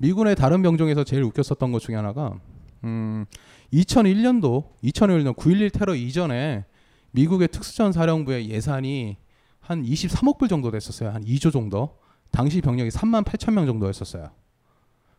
미군의 0.02 0.34
다른 0.34 0.62
병종에서 0.62 1.04
제일 1.04 1.22
웃겼었던 1.22 1.70
것 1.70 1.80
중에 1.80 1.94
하나가 1.94 2.34
음, 2.82 3.24
2001년도 3.72 4.64
2001년 4.82 5.36
9.11 5.36 5.72
테러 5.72 5.94
이전에 5.94 6.64
미국의 7.12 7.46
특수전 7.46 7.92
사령부의 7.92 8.50
예산이 8.50 9.16
한 9.60 9.84
23억 9.84 10.38
불 10.38 10.48
정도 10.48 10.72
됐었어요. 10.72 11.10
한 11.10 11.24
2조 11.24 11.52
정도. 11.52 12.00
당시 12.32 12.60
병력이 12.60 12.90
3만 12.90 13.24
8천 13.24 13.52
명 13.52 13.64
정도였었어요. 13.66 14.30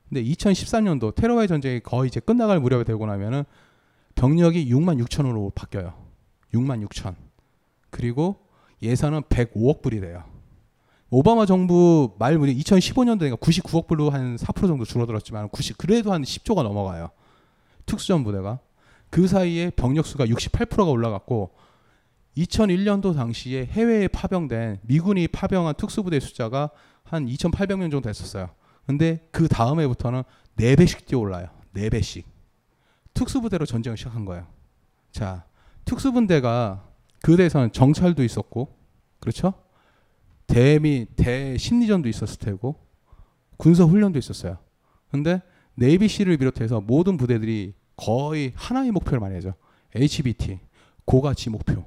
근데 0.10 0.22
2014년도 0.22 1.16
테러와의 1.16 1.48
전쟁이 1.48 1.80
거의 1.80 2.10
이제 2.10 2.20
끝나갈 2.20 2.60
무렵에 2.60 2.84
되고 2.84 3.06
나면은 3.06 3.46
병력이 4.16 4.70
6만 4.70 5.02
6천으로 5.06 5.56
바뀌어요. 5.56 5.94
6만 6.54 6.86
6천. 6.88 7.16
그리고 7.90 8.36
예산은 8.82 9.22
105억 9.22 9.82
불이 9.82 10.02
돼요. 10.02 10.26
오바마 11.16 11.46
정부 11.46 12.16
말 12.18 12.40
무렵 12.40 12.56
2015년도니까 12.56 13.40
99억 13.40 13.86
불로 13.86 14.10
한 14.10 14.36
4% 14.36 14.66
정도 14.66 14.84
줄어들었지만 14.84 15.48
90 15.50 15.78
그래도 15.78 16.12
한 16.12 16.24
10조가 16.24 16.64
넘어가요. 16.64 17.12
특수전 17.86 18.24
부대가 18.24 18.58
그 19.12 19.28
사이에 19.28 19.70
병력 19.70 20.08
수가 20.08 20.26
68%가 20.26 20.86
올라갔고 20.86 21.52
2001년도 22.36 23.16
당시에 23.16 23.66
해외에 23.66 24.08
파병된 24.08 24.80
미군이 24.82 25.28
파병한 25.28 25.76
특수부대 25.76 26.20
숫자가 26.20 26.72
한 27.04 27.28
2,800명 27.28 27.92
정도 27.92 28.02
됐었어요. 28.02 28.50
근데 28.88 29.28
그 29.30 29.48
다음 29.48 29.82
해부터는 29.82 30.24
4배씩 30.58 31.06
뛰어 31.06 31.20
올라요. 31.20 31.46
4배씩. 31.76 32.24
특수부대로 33.14 33.68
전쟁을 33.68 33.98
시작한 33.98 34.26
거예요. 34.26 34.48
자, 35.12 35.46
특수분대가 35.86 36.88
그 37.22 37.38
대에서는 37.38 37.72
정찰도 37.72 38.24
있었고, 38.24 38.76
그렇죠? 39.20 39.54
대미 40.48 41.08
대심리전도 41.16 42.10
있었을 42.10 42.38
테고, 42.40 42.76
군사 43.58 43.84
훈련도 43.84 44.20
있었어요. 44.20 44.58
근데 45.10 45.42
네이비시를 45.76 46.38
비롯해서 46.38 46.82
모든 46.82 47.18
부대들이 47.18 47.74
거의 47.96 48.52
하나의 48.56 48.92
목표를 48.92 49.20
많이 49.20 49.36
하죠. 49.36 49.54
HBT 49.96 50.60
고가치 51.06 51.50
목표. 51.50 51.84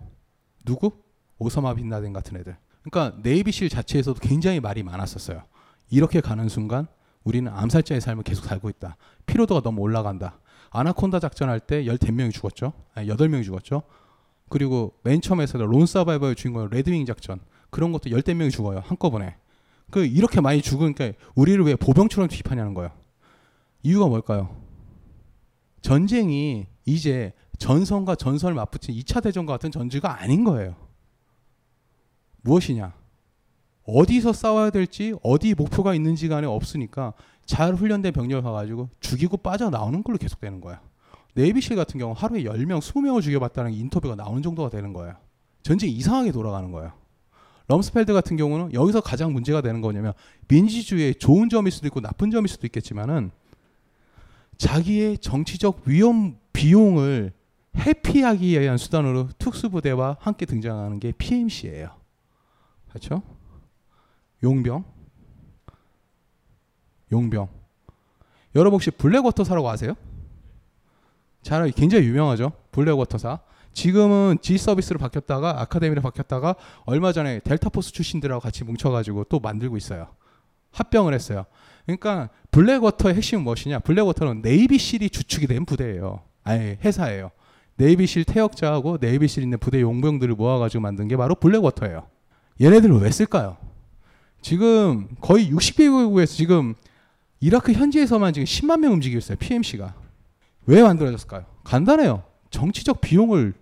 누구? 0.65 0.93
오사마 1.39 1.75
빈라덴 1.75 2.13
같은 2.13 2.37
애들. 2.39 2.57
그러니까 2.83 3.19
네이비실 3.23 3.69
자체에서도 3.69 4.21
굉장히 4.21 4.61
말이 4.61 4.83
많았었어요. 4.83 5.43
이렇게 5.91 6.21
가는 6.21 6.49
순간 6.49 6.87
우리는 7.25 7.51
암살자의 7.53 8.01
삶을 8.01 8.23
계속 8.23 8.45
살고 8.45 8.69
있다. 8.71 8.97
피로도가 9.27 9.61
너무 9.63 9.81
올라간다. 9.83 10.39
아나콘다 10.71 11.19
작전할 11.19 11.61
때 11.61 11.85
13명이 11.85 12.33
죽었죠. 12.33 12.73
아니, 12.95 13.09
8명이 13.09 13.45
죽었죠. 13.45 13.83
그리고 14.49 14.95
맨 15.03 15.21
처음에 15.21 15.47
서 15.47 15.59
론 15.59 15.87
서바이버의 15.87 16.37
주인공 16.37 16.69
레드윙 16.71 17.05
작전 17.07 17.41
그런 17.71 17.93
것도 17.93 18.11
10명이 18.11 18.51
죽어요. 18.51 18.81
한꺼번에. 18.85 19.37
그 19.91 20.05
이렇게 20.05 20.41
많이 20.41 20.63
죽으니까 20.63 21.13
우리를 21.35 21.65
왜 21.65 21.77
보병처럼 21.77 22.29
비판하는 22.29 22.75
거예요. 22.75 22.91
이유가 23.83 24.07
뭘까요? 24.07 24.57
전쟁이 25.81 26.67
이제 26.85 27.33
전선과 27.59 28.17
전선을 28.17 28.55
맞붙인 28.55 28.95
2차 28.97 29.23
대전과 29.23 29.55
같은 29.55 29.71
전지가 29.71 30.21
아닌 30.21 30.45
거예요. 30.45 30.75
무엇이냐? 32.43 32.93
어디서 33.85 34.33
싸워야 34.33 34.71
될지 34.71 35.15
어디 35.23 35.55
목표가 35.55 35.95
있는지 35.95 36.29
간에 36.29 36.47
없으니까 36.47 37.13
잘 37.45 37.75
훈련된 37.75 38.13
병력을 38.13 38.43
가가지고 38.43 38.89
죽이고 39.01 39.37
빠져나오는 39.37 40.03
걸로 40.03 40.19
계속되는 40.19 40.61
거야. 40.61 40.81
네이비실 41.35 41.77
같은 41.77 42.01
경우 42.01 42.15
하루에 42.17 42.43
10명, 42.45 42.81
20명을 42.81 43.23
죽여봤다는 43.23 43.73
인터뷰가 43.73 44.17
나오는 44.17 44.43
정도가 44.43 44.71
되는 44.71 44.93
거예요. 44.93 45.15
전쟁이 45.63 45.93
이상하게 45.93 46.33
돌아가는 46.33 46.71
거예요. 46.73 46.93
럼스펠드 47.69 48.13
같은 48.13 48.37
경우는 48.37 48.75
여기서 48.75 49.01
가장 49.01 49.33
문제가 49.33 49.61
되는 49.61 49.81
거냐면 49.81 50.13
민주주의의 50.49 51.17
좋은 51.17 51.49
점일 51.49 51.73
수도 51.73 51.87
있고 51.89 52.01
나쁜 52.01 52.31
점일 52.31 52.49
수도 52.49 52.67
있겠지만은 52.67 53.31
자기의 54.57 55.19
정치적 55.19 55.83
위험 55.87 56.39
비용을 56.53 57.33
회피하기 57.77 58.59
위한 58.59 58.79
수단으로 58.79 59.29
특수부대와 59.39 60.17
함께 60.21 60.47
등장하는 60.47 60.99
게 60.99 61.13
PMC예요. 61.13 61.91
그렇죠? 62.89 63.23
용병, 64.43 64.85
용병. 67.13 67.49
여러분 68.55 68.77
혹시 68.77 68.91
블랙워터사라고 68.91 69.69
아세요? 69.69 69.95
잘 71.43 71.71
굉장히 71.71 72.07
유명하죠. 72.07 72.53
블랙워터사. 72.73 73.41
지금은 73.77 74.39
G 74.41 74.57
서비스로 74.57 74.99
바뀌었다가 74.99 75.61
아카데미로 75.61 76.01
바뀌었다가 76.01 76.57
얼마 76.87 77.13
전에 77.13 77.41
델타포스 77.41 77.93
출신들하고 77.93 78.41
같이 78.41 78.65
뭉쳐가지고 78.65 79.25
또 79.25 79.39
만들고 79.39 79.77
있어요. 79.77 80.09
합병을 80.73 81.13
했어요. 81.13 81.45
그러니까 81.85 82.31
블랙워터의 82.53 83.15
핵심은 83.17 83.45
무엇이냐? 83.45 83.81
블랙워터는 83.81 84.41
네이비실이 84.41 85.11
주축이 85.11 85.47
된 85.47 85.67
부대예요. 85.67 86.23
아니 86.43 86.79
회사예요. 86.83 87.33
네이비실 87.77 88.25
퇴역자하고 88.25 88.97
네이비실 88.99 89.43
있는 89.43 89.59
부대 89.59 89.83
용병들을 89.83 90.35
모아가지고 90.35 90.81
만든 90.81 91.07
게 91.07 91.19
바로 91.19 91.35
블랙워터예요. 91.35 92.09
얘네들은 92.59 92.99
왜 92.99 93.11
쓸까요? 93.11 93.59
지금 94.41 95.09
거의 95.21 95.53
60개국에서 95.53 96.29
지금 96.29 96.75
이라크 97.41 97.73
현지에서만 97.73 98.33
지금 98.33 98.47
10만 98.47 98.81
명 98.81 98.95
움직이고 98.95 99.19
있어요. 99.19 99.37
PMC가. 99.37 99.95
왜 100.65 100.83
만들어졌을까요? 100.83 101.45
간단해요. 101.63 102.23
정치적 102.49 103.03
비용을 103.03 103.53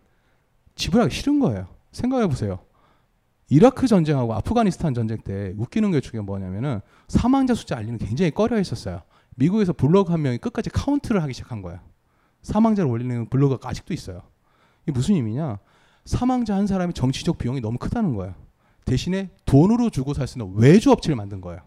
지불하기 0.76 1.14
싫은 1.14 1.40
거예요. 1.40 1.66
생각해 1.92 2.26
보세요. 2.26 2.58
이라크 3.48 3.86
전쟁하고 3.86 4.34
아프가니스탄 4.34 4.94
전쟁 4.94 5.18
때 5.18 5.54
웃기는 5.56 5.90
게 5.90 6.00
중에 6.00 6.20
뭐냐면은 6.20 6.80
사망자 7.08 7.54
숫자 7.54 7.76
알리는 7.76 7.98
굉장히 7.98 8.30
꺼려 8.30 8.56
했었어요. 8.56 9.02
미국에서 9.36 9.72
블로거 9.72 10.12
한 10.12 10.22
명이 10.22 10.38
끝까지 10.38 10.70
카운트를 10.70 11.22
하기 11.22 11.32
시작한 11.34 11.62
거예요. 11.62 11.80
사망자를 12.42 12.90
올리는 12.90 13.28
블로그가 13.28 13.68
아직도 13.68 13.94
있어요. 13.94 14.22
이게 14.82 14.92
무슨 14.92 15.14
의미냐? 15.16 15.58
사망자 16.04 16.54
한 16.54 16.66
사람이 16.66 16.92
정치적 16.94 17.38
비용이 17.38 17.60
너무 17.60 17.78
크다는 17.78 18.14
거예요. 18.14 18.34
대신에 18.84 19.30
돈으로 19.46 19.90
주고 19.90 20.12
살 20.12 20.26
수 20.26 20.38
있는 20.38 20.54
외주 20.56 20.90
업체를 20.90 21.16
만든 21.16 21.40
거예요. 21.40 21.60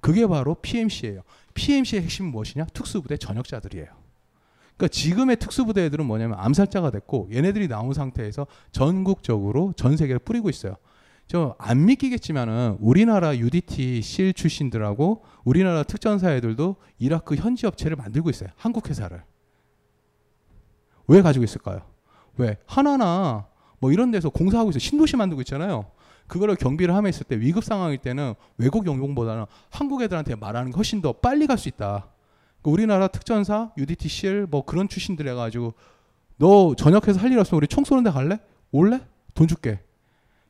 그게 0.00 0.26
바로 0.26 0.54
PMC예요. 0.54 1.22
PMC의 1.54 2.02
핵심은 2.02 2.30
무엇이냐? 2.30 2.66
특수부대 2.72 3.18
전역자들이에요. 3.18 3.88
그러니까 4.80 4.88
지금의 4.88 5.36
특수부대들은 5.36 6.06
뭐냐면 6.06 6.38
암살자가 6.38 6.90
됐고 6.90 7.28
얘네들이 7.30 7.68
나온 7.68 7.92
상태에서 7.92 8.46
전국적으로 8.72 9.74
전 9.76 9.98
세계를 9.98 10.20
뿌리고 10.20 10.48
있어요. 10.48 10.76
저 11.26 11.54
안 11.58 11.84
믿기겠지만은 11.84 12.78
우리나라 12.80 13.36
UDT 13.36 14.00
실 14.00 14.32
출신들하고 14.32 15.22
우리나라 15.44 15.82
특전사 15.82 16.32
애들도 16.34 16.76
이라크 16.98 17.34
현지 17.34 17.66
업체를 17.66 17.96
만들고 17.96 18.30
있어요. 18.30 18.48
한국 18.56 18.88
회사를. 18.88 19.22
왜 21.06 21.20
가지고 21.20 21.44
있을까요? 21.44 21.82
왜? 22.38 22.56
하나나 22.66 23.46
뭐 23.80 23.92
이런 23.92 24.10
데서 24.10 24.30
공사하고 24.30 24.70
있어. 24.70 24.78
신도시 24.78 25.16
만들고 25.16 25.42
있잖아요. 25.42 25.90
그거를 26.26 26.56
경비를 26.56 26.94
하면 26.94 27.10
있을 27.10 27.24
때 27.24 27.38
위급 27.38 27.64
상황일 27.64 27.98
때는 27.98 28.34
외국 28.56 28.86
용병보다는 28.86 29.44
한국 29.68 30.00
애들한테 30.00 30.36
말하는 30.36 30.70
게 30.70 30.76
훨씬 30.76 31.02
더 31.02 31.12
빨리 31.12 31.46
갈 31.46 31.58
수 31.58 31.68
있다. 31.68 32.08
그 32.62 32.70
우리나라 32.70 33.08
특전사, 33.08 33.72
UDTCL 33.76 34.46
뭐 34.50 34.64
그런 34.64 34.88
출신들 34.88 35.26
해가지고 35.28 35.74
너 36.36 36.74
전역해서 36.74 37.18
할 37.20 37.32
일 37.32 37.38
없으면 37.38 37.58
우리 37.58 37.66
총 37.68 37.84
쏘는 37.84 38.02
데 38.04 38.10
갈래? 38.10 38.38
올래? 38.72 39.00
돈 39.34 39.46
줄게. 39.48 39.80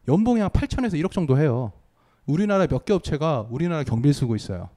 연봉이 0.08 0.40
한 0.40 0.50
8천에서 0.50 0.94
1억 0.94 1.12
정도 1.12 1.38
해요. 1.38 1.72
우리나라 2.26 2.66
몇 2.66 2.84
개 2.84 2.92
업체가 2.92 3.46
우리나라 3.50 3.82
경비를 3.84 4.14
쓰고 4.14 4.36
있어요. 4.36 4.70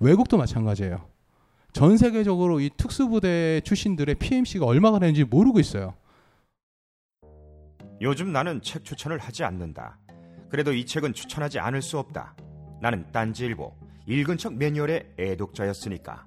외국도 0.00 0.36
마찬가지예요. 0.36 1.06
전 1.72 1.96
세계적으로 1.96 2.60
이 2.60 2.70
특수부대 2.76 3.60
출신들의 3.64 4.14
PMC가 4.16 4.66
얼마가 4.66 4.98
되는지 4.98 5.24
모르고 5.24 5.60
있어요. 5.60 5.94
요즘 8.00 8.32
나는 8.32 8.60
책 8.62 8.84
추천을 8.84 9.18
하지 9.18 9.44
않는다. 9.44 9.98
그래도 10.48 10.72
이 10.72 10.84
책은 10.86 11.12
추천하지 11.14 11.58
않을 11.58 11.82
수 11.82 11.98
없다. 11.98 12.34
나는 12.80 13.06
딴지일보 13.12 13.72
읽은 14.06 14.38
척 14.38 14.54
매뉴얼의 14.54 15.14
애독자였으니까. 15.18 16.26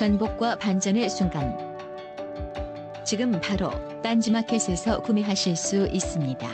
전복과 0.00 0.56
반전의 0.56 1.10
순간 1.10 1.58
지금 3.04 3.38
바로 3.38 3.70
딴지마켓에서 4.00 5.02
구매하실 5.02 5.54
수 5.54 5.86
있습니다. 5.88 6.48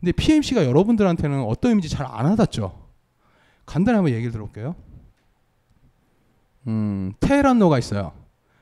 근데 0.00 0.10
PMC가 0.10 0.64
여러분들한테는 0.64 1.44
어떤 1.44 1.70
의미인지 1.70 1.88
잘 1.88 2.04
안 2.06 2.26
와닿죠. 2.26 2.76
간단히 3.64 3.94
한번 3.94 4.12
얘기를 4.12 4.32
들어볼게요. 4.32 4.74
음, 6.66 7.12
테헤란로가 7.20 7.78
있어요. 7.78 8.12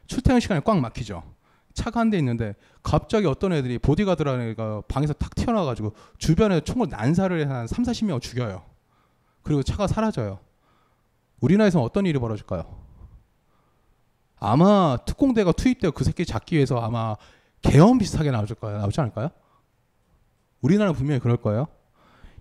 출퇴근 0.06 0.40
시간에 0.40 0.60
꽉 0.62 0.78
막히죠. 0.80 1.33
차가 1.74 2.00
한 2.00 2.10
대 2.10 2.18
있는데 2.18 2.54
갑자기 2.82 3.26
어떤 3.26 3.52
애들이 3.52 3.78
보디가드라는 3.78 4.50
애가 4.50 4.82
방에서 4.88 5.12
탁 5.12 5.34
튀어나와가지고 5.34 5.92
주변에 6.18 6.60
총을 6.60 6.88
난사를 6.88 7.50
한 7.50 7.66
3, 7.66 7.84
40명 7.84 8.20
죽여요. 8.22 8.62
그리고 9.42 9.62
차가 9.62 9.86
사라져요. 9.86 10.38
우리나라에서는 11.40 11.84
어떤 11.84 12.06
일이 12.06 12.18
벌어질까요? 12.18 12.64
아마 14.36 14.98
특공대가 15.04 15.52
투입되어 15.52 15.90
그 15.90 16.04
새끼 16.04 16.24
잡기 16.24 16.56
위해서 16.56 16.78
아마 16.78 17.16
개헌 17.62 17.98
비슷하게 17.98 18.30
나오지 18.30 18.54
않을까요? 19.00 19.30
우리나라는 20.60 20.94
분명히 20.94 21.20
그럴 21.20 21.36
거예요. 21.36 21.66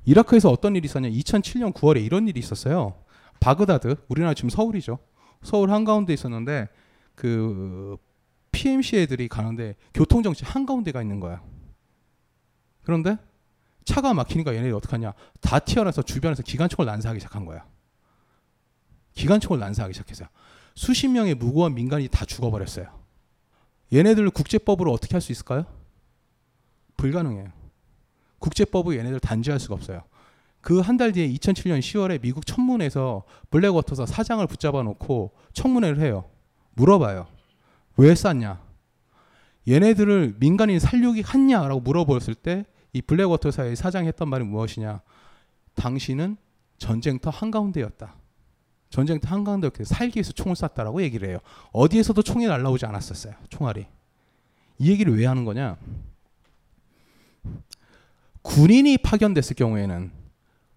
이라크에서 0.06 0.50
어떤 0.50 0.76
일이 0.76 0.86
있었냐? 0.86 1.10
2007년 1.10 1.74
9월에 1.74 2.04
이런 2.04 2.28
일이 2.28 2.40
있었어요. 2.40 2.94
바그다드, 3.40 3.96
우리나라 4.10 4.34
지금 4.34 4.50
서울이죠. 4.50 5.00
서울 5.42 5.72
한가운데 5.72 6.14
있었는데 6.14 6.70
그 7.16 7.98
PMC 8.54 8.98
애들이 9.00 9.28
가는데 9.28 9.76
교통정치 9.94 10.46
한가운데가 10.46 11.02
있는 11.02 11.20
거야. 11.20 11.42
그런데 12.84 13.18
차가 13.84 14.14
막히니까 14.14 14.52
얘네들이 14.52 14.72
어떡하냐. 14.74 15.14
다 15.42 15.60
튀어나와서 15.60 16.04
주변에서 16.04 16.44
기관총을 16.44 16.86
난사하기 16.86 17.20
시작한 17.20 17.46
거야. 17.46 17.66
기관총을 19.16 19.60
난사하기 19.60 19.94
시작해서 19.94 20.26
수십 20.76 21.10
명의 21.10 21.36
무고한 21.36 21.74
민간이 21.76 22.08
다 22.08 22.24
죽어버렸어요. 22.26 22.88
얘네들을 23.92 24.30
국제법으로 24.32 24.92
어떻게 24.92 25.14
할 25.14 25.22
수 25.22 25.32
있을까요? 25.32 25.66
불가능해요. 26.98 27.52
국제법을 28.40 28.98
얘네들 28.98 29.20
단죄할 29.20 29.60
수가 29.60 29.76
없어요. 29.76 30.04
그 30.62 30.80
한 30.82 30.98
달 30.98 31.12
뒤에 31.12 31.28
2007년 31.28 31.80
10월에 31.80 32.22
미국 32.22 32.46
청문회에서 32.46 33.24
블랙워터사 33.52 34.06
사장을 34.06 34.46
붙잡아 34.48 34.82
놓고 34.84 35.34
청문회를 35.54 36.00
해요. 36.00 36.30
물어봐요. 36.76 37.28
왜 37.98 38.16
쐈냐? 38.16 38.62
얘네들을 39.68 40.36
민간인 40.40 40.80
살육이 40.80 41.24
했냐라고 41.24 41.80
물어보았을 41.82 42.36
때 42.36 42.66
이 42.94 43.02
블랙워터사의 43.02 43.76
사장이 43.76 44.08
했던 44.08 44.30
말이 44.30 44.44
무엇이냐? 44.46 45.02
당신은 45.74 46.38
전쟁터 46.78 47.32
한가운데였다. 47.32 48.16
전쟁터 48.92 49.28
한가운데였기 49.28 49.86
살기 49.86 50.18
위해서 50.18 50.32
총을 50.32 50.56
쐈다라고 50.56 51.02
얘기를 51.02 51.28
해요. 51.28 51.40
어디에서도 51.72 52.22
총이 52.22 52.46
날라오지 52.46 52.86
않았었어요. 52.86 53.34
총알이. 53.50 53.88
이 54.78 54.92
얘기를 54.92 55.18
왜 55.18 55.26
하는 55.26 55.44
거냐? 55.44 55.78
군인이 58.44 59.00
파견됐을 59.00 59.56
경우에는 59.56 60.12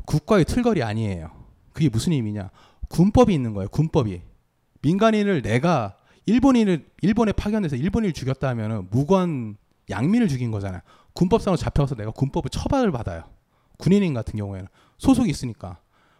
국가의 0.06 0.46
틀거리 0.46 0.82
아니에요. 0.82 1.30
그게 1.74 1.90
무슨 1.90 2.12
의미냐? 2.12 2.50
군법이 2.88 3.34
있는 3.34 3.52
거예요. 3.52 3.68
군법이. 3.68 4.22
민간인을 4.80 5.42
내가 5.42 5.95
일본인을 6.26 6.86
일본에 7.02 7.32
파견해서 7.32 7.76
일본인을 7.76 8.12
죽였다 8.12 8.48
하면은 8.48 8.88
무관 8.90 9.56
양민을 9.90 10.28
죽인 10.28 10.50
거잖아요. 10.50 10.80
군법상으로 11.12 11.56
잡혀서 11.56 11.94
내가 11.94 12.10
군법을 12.10 12.50
처벌을 12.50 12.92
받아요. 12.92 13.24
군인인 13.78 14.14
같은 14.14 14.36
경우에는 14.38 14.68
소속이 14.98 15.30
있으니까. 15.30 15.78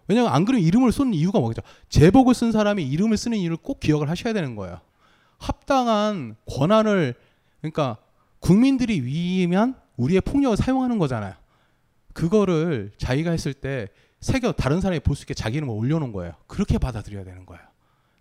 왜냐면 0.08 0.32
안 0.32 0.44
그러면 0.44 0.64
이름을 0.64 0.92
쏜 0.92 1.12
이유가 1.12 1.40
뭐겠죠? 1.40 1.62
제복을 1.88 2.34
쓴 2.34 2.52
사람이 2.52 2.86
이름을 2.86 3.16
쓰는 3.16 3.36
이유를 3.38 3.56
꼭 3.56 3.80
기억을 3.80 4.08
하셔야 4.08 4.32
되는 4.32 4.54
거예요. 4.54 4.80
합당한 5.38 6.36
권한을 6.48 7.14
그러니까 7.60 7.96
국민들이 8.38 9.00
위면 9.00 9.74
우리의 9.96 10.20
폭력을 10.20 10.56
사용하는 10.56 10.98
거잖아요. 10.98 11.34
그거를 12.12 12.92
자기가 12.98 13.32
했을 13.32 13.52
때 13.52 13.88
새겨 14.20 14.52
다른 14.52 14.80
사람이 14.80 15.00
볼 15.00 15.16
수 15.16 15.24
있게 15.24 15.34
자기 15.34 15.56
이름을 15.56 15.74
올려놓은 15.74 16.12
거예요. 16.12 16.34
그렇게 16.46 16.78
받아들여야 16.78 17.24
되는 17.24 17.44
거예요. 17.44 17.62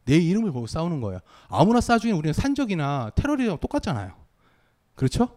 내 0.05 0.17
이름을 0.17 0.51
보고 0.51 0.67
싸우는 0.67 1.01
거예요. 1.01 1.19
아무나 1.49 1.79
쏴주면 1.79 2.17
우리는 2.17 2.33
산적이나 2.33 3.11
테러리즘 3.15 3.57
똑같잖아요. 3.57 4.13
그렇죠? 4.95 5.29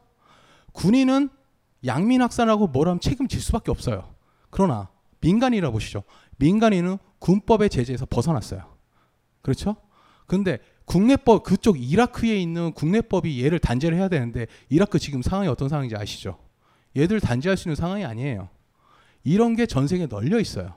군인은 0.72 1.30
양민 1.86 2.22
학살하고 2.22 2.68
뭐라면 2.68 3.00
책임질 3.00 3.40
수밖에 3.40 3.70
없어요. 3.70 4.14
그러나 4.50 4.88
민간이라 5.20 5.70
보시죠. 5.70 6.02
민간인은 6.36 6.98
군법의 7.18 7.70
제재에서 7.70 8.06
벗어났어요. 8.06 8.62
그렇죠? 9.42 9.76
근데 10.26 10.58
국내법 10.84 11.42
그쪽 11.42 11.80
이라크에 11.80 12.36
있는 12.38 12.72
국내법이 12.72 13.42
얘를 13.44 13.58
단죄를 13.58 13.98
해야 13.98 14.08
되는데 14.08 14.46
이라크 14.68 14.98
지금 14.98 15.22
상황이 15.22 15.48
어떤 15.48 15.68
상황인지 15.68 15.96
아시죠? 15.96 16.38
얘들 16.96 17.20
단죄할 17.20 17.56
수 17.56 17.68
있는 17.68 17.76
상황이 17.76 18.04
아니에요. 18.04 18.48
이런 19.24 19.56
게 19.56 19.66
전 19.66 19.86
세계에 19.86 20.06
널려 20.06 20.38
있어요. 20.40 20.74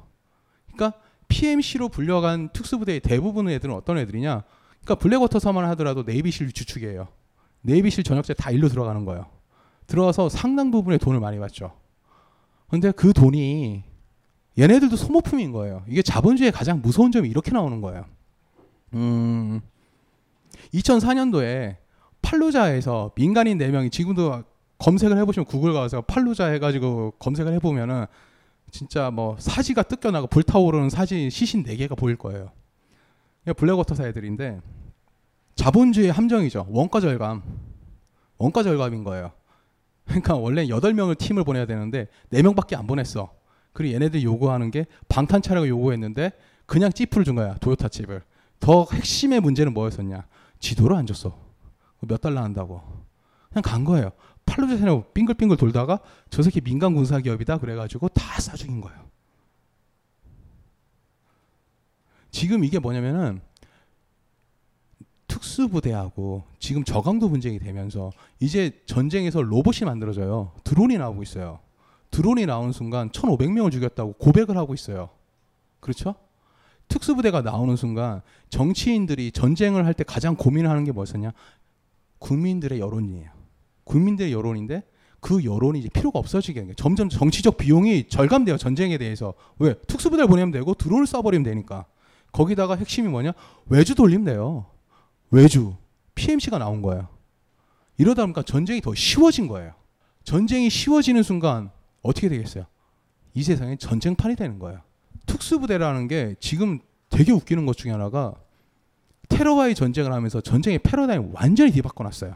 그러니까 0.73 0.99
PMC로 1.31 1.87
불려간 1.87 2.49
특수부대의 2.49 2.99
대부분의 2.99 3.55
애들은 3.55 3.73
어떤 3.73 3.97
애들이냐? 3.97 4.43
그러니까 4.81 4.95
블랙워터사만 4.95 5.63
하더라도 5.69 6.03
네이비실 6.03 6.51
주축이에요. 6.51 7.07
네이비실 7.61 8.03
전역제 8.03 8.33
다 8.33 8.51
일로 8.51 8.67
들어가는 8.67 9.05
거예요. 9.05 9.27
들어가서 9.87 10.27
상당 10.29 10.71
부분의 10.71 10.99
돈을 10.99 11.19
많이 11.19 11.39
받죠. 11.39 11.73
근데 12.69 12.91
그 12.91 13.13
돈이 13.13 13.83
얘네들도 14.59 14.95
소모품인 14.97 15.51
거예요. 15.53 15.83
이게 15.87 16.01
자본주의의 16.01 16.51
가장 16.51 16.81
무서운 16.81 17.11
점이 17.11 17.29
이렇게 17.29 17.51
나오는 17.51 17.79
거예요. 17.79 18.05
음, 18.93 19.61
2004년도에 20.73 21.77
팔루자에서 22.21 23.11
민간인 23.15 23.57
4명이 23.57 23.91
지금도 23.91 24.43
검색을 24.79 25.17
해보시면 25.19 25.45
구글 25.45 25.73
가서 25.73 26.01
팔루자 26.01 26.47
해가지고 26.47 27.13
검색을 27.19 27.53
해보면은 27.53 28.05
진짜 28.71 29.11
뭐 29.11 29.35
사지가 29.37 29.83
뜯겨나고 29.83 30.27
불타오르는 30.27 30.89
사지 30.89 31.29
시신 31.29 31.63
4개가 31.63 31.97
보일 31.97 32.15
거예요. 32.15 32.51
블랙워터사 33.57 34.07
애들인데 34.07 34.61
자본주의 35.55 36.11
함정이죠. 36.11 36.67
원가 36.69 36.99
절감. 36.99 37.43
원가 38.37 38.63
절감인 38.63 39.03
거예요. 39.03 39.31
그러니까 40.05 40.35
원래 40.35 40.65
8명을 40.65 41.17
팀을 41.17 41.43
보내야 41.43 41.65
되는데 41.65 42.07
4명밖에 42.31 42.75
안 42.77 42.87
보냈어. 42.87 43.31
그리고 43.73 43.93
얘네들이 43.95 44.23
요구하는 44.23 44.71
게 44.71 44.85
방탄 45.07 45.41
차량을 45.41 45.69
요구했는데 45.69 46.31
그냥 46.65 46.91
찌프를 46.91 47.25
준 47.25 47.35
거야. 47.35 47.55
도요타 47.55 47.89
칩을. 47.89 48.21
더 48.59 48.85
핵심의 48.91 49.41
문제는 49.41 49.73
뭐였었냐? 49.73 50.25
지도를 50.59 50.95
안 50.95 51.05
줬어. 51.05 51.37
몇 52.01 52.21
달러 52.21 52.41
한다고. 52.41 52.81
그냥 53.49 53.63
간 53.63 53.83
거예요. 53.83 54.11
팔루자산에 54.45 55.03
빙글빙글 55.13 55.57
돌다가 55.57 55.99
저 56.29 56.41
새끼 56.41 56.61
민간 56.61 56.93
군사 56.93 57.19
기업이다 57.19 57.57
그래가지고 57.59 58.09
다 58.09 58.37
쏴죽인 58.37 58.81
거예요. 58.81 58.99
지금 62.31 62.63
이게 62.63 62.79
뭐냐면은 62.79 63.41
특수부대하고 65.27 66.43
지금 66.59 66.83
저강도 66.83 67.29
분쟁이 67.29 67.59
되면서 67.59 68.11
이제 68.39 68.81
전쟁에서 68.85 69.41
로봇이 69.41 69.85
만들어져요. 69.85 70.51
드론이 70.63 70.97
나오고 70.97 71.23
있어요. 71.23 71.59
드론이 72.11 72.45
나오는 72.45 72.71
순간 72.73 73.09
1,500명을 73.09 73.71
죽였다고 73.71 74.13
고백을 74.13 74.57
하고 74.57 74.73
있어요. 74.73 75.09
그렇죠? 75.79 76.15
특수부대가 76.89 77.41
나오는 77.41 77.75
순간 77.77 78.21
정치인들이 78.49 79.31
전쟁을 79.31 79.85
할 79.85 79.93
때 79.93 80.03
가장 80.03 80.35
고민하는 80.35 80.83
게 80.83 80.91
뭐였었냐? 80.91 81.31
국민들의 82.19 82.79
여론이에요. 82.79 83.40
국민들의 83.83 84.31
여론인데 84.31 84.83
그 85.19 85.43
여론이 85.43 85.79
이제 85.79 85.89
필요가 85.89 86.19
없어지게 86.19 86.55
되는 86.55 86.67
거예요. 86.67 86.75
점점 86.75 87.09
정치적 87.09 87.57
비용이 87.57 88.09
절감돼요. 88.09 88.57
전쟁에 88.57 88.97
대해서. 88.97 89.33
왜? 89.59 89.75
특수부대를 89.87 90.27
보내면 90.27 90.51
되고 90.51 90.73
드론을 90.73 91.05
쏴버리면 91.05 91.45
되니까. 91.45 91.85
거기다가 92.31 92.75
핵심이 92.75 93.07
뭐냐? 93.07 93.33
외주 93.67 93.93
돌리면 93.93 94.25
돼요. 94.25 94.65
외주. 95.29 95.75
PMC가 96.15 96.57
나온 96.57 96.81
거예요. 96.81 97.07
이러다 97.97 98.23
보니까 98.23 98.41
전쟁이 98.41 98.81
더 98.81 98.95
쉬워진 98.95 99.47
거예요. 99.47 99.73
전쟁이 100.23 100.69
쉬워지는 100.69 101.23
순간 101.23 101.69
어떻게 102.01 102.29
되겠어요? 102.29 102.65
이 103.33 103.43
세상에 103.43 103.75
전쟁판이 103.75 104.35
되는 104.35 104.59
거예요. 104.59 104.81
특수부대라는 105.27 106.07
게 106.07 106.35
지금 106.39 106.79
되게 107.09 107.31
웃기는 107.31 107.65
것 107.65 107.77
중에 107.77 107.91
하나가 107.91 108.33
테러와의 109.29 109.75
전쟁을 109.75 110.11
하면서 110.11 110.41
전쟁의 110.41 110.79
패러다임을 110.79 111.31
완전히 111.33 111.71
뒤바꿔 111.71 112.03
놨어요. 112.03 112.35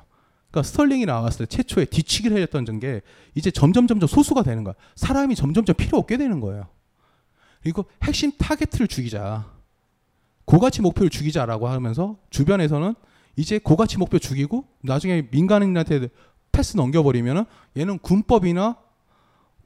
그러니까 0.56 0.64
스털링이 0.64 1.06
나왔을 1.06 1.46
때 1.46 1.58
최초에 1.58 1.86
뒤치기를 1.86 2.42
했던 2.42 2.80
게 2.80 3.02
이제 3.34 3.52
점점 3.52 3.88
점점 3.88 4.08
소수가 4.08 4.44
되는 4.44 4.64
거야. 4.64 4.74
사람이 4.96 5.36
점점 5.36 5.66
점 5.66 5.76
필요 5.76 5.98
없게 5.98 6.16
되는 6.16 6.40
거예요. 6.40 6.68
그리고 7.62 7.84
핵심 8.04 8.32
타겟을 8.38 8.88
죽이자. 8.88 9.52
고가치 10.46 10.82
목표를 10.82 11.10
죽이자라고 11.10 11.68
하면서 11.68 12.18
주변에서는 12.30 12.94
이제 13.36 13.60
고가치 13.60 13.98
목표 13.98 14.18
죽이고 14.18 14.64
나중에 14.82 15.28
민간인한테 15.30 16.08
패스 16.54 16.78
넘겨버리면은 16.78 17.44
얘는 17.76 18.00
군법이나 18.00 18.78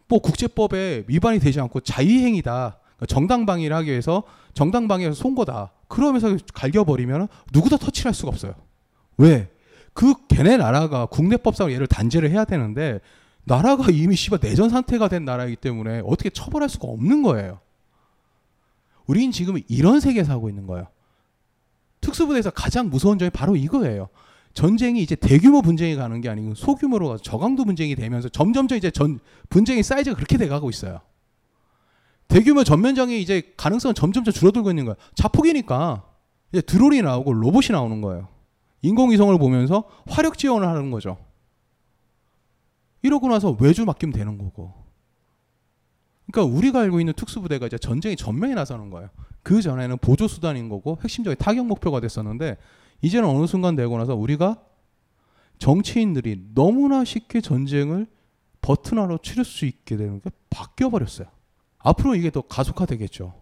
뭐 0.08 0.20
국제법에 0.20 1.04
위반이 1.06 1.38
되지 1.38 1.60
않고 1.60 1.82
자위행위다. 1.82 2.80
그러니까 2.82 3.06
정당방위를 3.06 3.76
하기 3.76 3.92
위해서 3.92 4.24
정당방위에서 4.56 5.14
쏜 5.14 5.36
거다. 5.36 5.72
그러면서 5.88 6.36
갈겨버리면 6.56 7.28
누구도 7.54 7.78
터치를 7.78 8.10
할 8.10 8.16
수가 8.16 8.30
없어요. 8.30 8.56
왜? 9.18 9.52
그 10.00 10.14
걔네 10.30 10.56
나라가 10.56 11.08
국내법상으로 11.08 11.74
얘를 11.74 11.86
단죄를 11.86 12.32
해야 12.32 12.46
되는데 12.46 13.02
나라가 13.44 13.92
이미 13.92 14.16
씨발 14.16 14.40
내전 14.40 14.70
상태가 14.70 15.10
된 15.10 15.26
나라이기 15.26 15.58
때문에 15.58 16.04
어떻게 16.06 16.30
처벌할 16.30 16.70
수가 16.70 16.88
없는 16.88 17.22
거예요. 17.22 17.60
우린 19.08 19.34
지금 19.34 19.60
이런 19.68 20.00
세계에서 20.00 20.32
하고 20.32 20.48
있는 20.48 20.68
거예요. 20.68 20.88
특수부대에서 22.00 22.52
가장 22.52 22.90
무서운 22.90 23.20
점이 23.20 23.30
바로 23.32 23.58
이거예요. 23.58 24.08
전쟁이 24.54 25.02
이제 25.02 25.18
대규모 25.18 25.62
분쟁이 25.62 25.98
가는 25.98 26.22
게 26.22 26.30
아니고 26.30 26.56
소규모로 26.56 27.10
가서 27.10 27.22
저강도 27.22 27.66
분쟁이 27.66 27.94
되면서 27.94 28.30
점점점 28.30 28.78
이제 28.78 28.92
전 28.92 29.20
분쟁의 29.50 29.84
사이즈가 29.84 30.16
그렇게 30.16 30.38
돼 30.38 30.48
가고 30.48 30.70
있어요. 30.70 31.02
대규모 32.30 32.64
전면전이 32.64 33.22
이제 33.22 33.54
가능성은 33.58 33.96
점점점 33.96 34.34
줄어들고 34.34 34.70
있는 34.70 34.86
거예요. 34.86 34.96
자폭이니까 35.16 36.06
이제 36.54 36.62
드론이 36.62 37.02
나오고 37.02 37.34
로봇이 37.34 37.72
나오는 37.72 38.00
거예요. 38.00 38.39
인공위성을 38.82 39.38
보면서 39.38 39.84
화력 40.08 40.38
지원을 40.38 40.68
하는 40.68 40.92
거죠. 40.92 41.18
이러고 43.02 43.28
나서 43.28 43.56
외주 43.60 43.86
맡기면 43.86 44.14
되는 44.14 44.38
거고. 44.38 44.74
그러니까 46.32 46.58
우리가 46.58 46.82
알고 46.82 47.00
있는 47.00 47.14
특수부대가 47.14 47.68
이제 47.68 47.78
전쟁이 47.78 48.16
전면에 48.16 48.54
나서는 48.54 48.90
거예요. 48.90 49.10
그 49.42 49.62
전에는 49.62 49.98
보조 49.98 50.28
수단인 50.28 50.70
거고 50.70 51.00
핵심적인 51.02 51.38
타격 51.38 51.66
목표가 51.66 52.00
됐었는데 52.00 52.58
이제는 53.02 53.28
어느 53.28 53.48
순간 53.48 53.76
되고 53.76 53.98
나서 53.98 54.16
우리가 54.16 54.62
정치인들이 55.58 56.52
너무나 56.54 57.04
쉽게 57.04 57.42
전쟁을 57.42 58.08
버튼 58.62 59.00
하로 59.00 59.18
치를 59.20 59.46
수 59.46 59.66
있게 59.66 59.98
되는 59.98 60.22
게 60.22 60.30
바뀌어 60.50 60.90
버렸어요. 60.90 61.28
앞으로 61.80 62.16
이게 62.16 62.30
더 62.30 62.42
가속화되겠죠. 62.42 63.34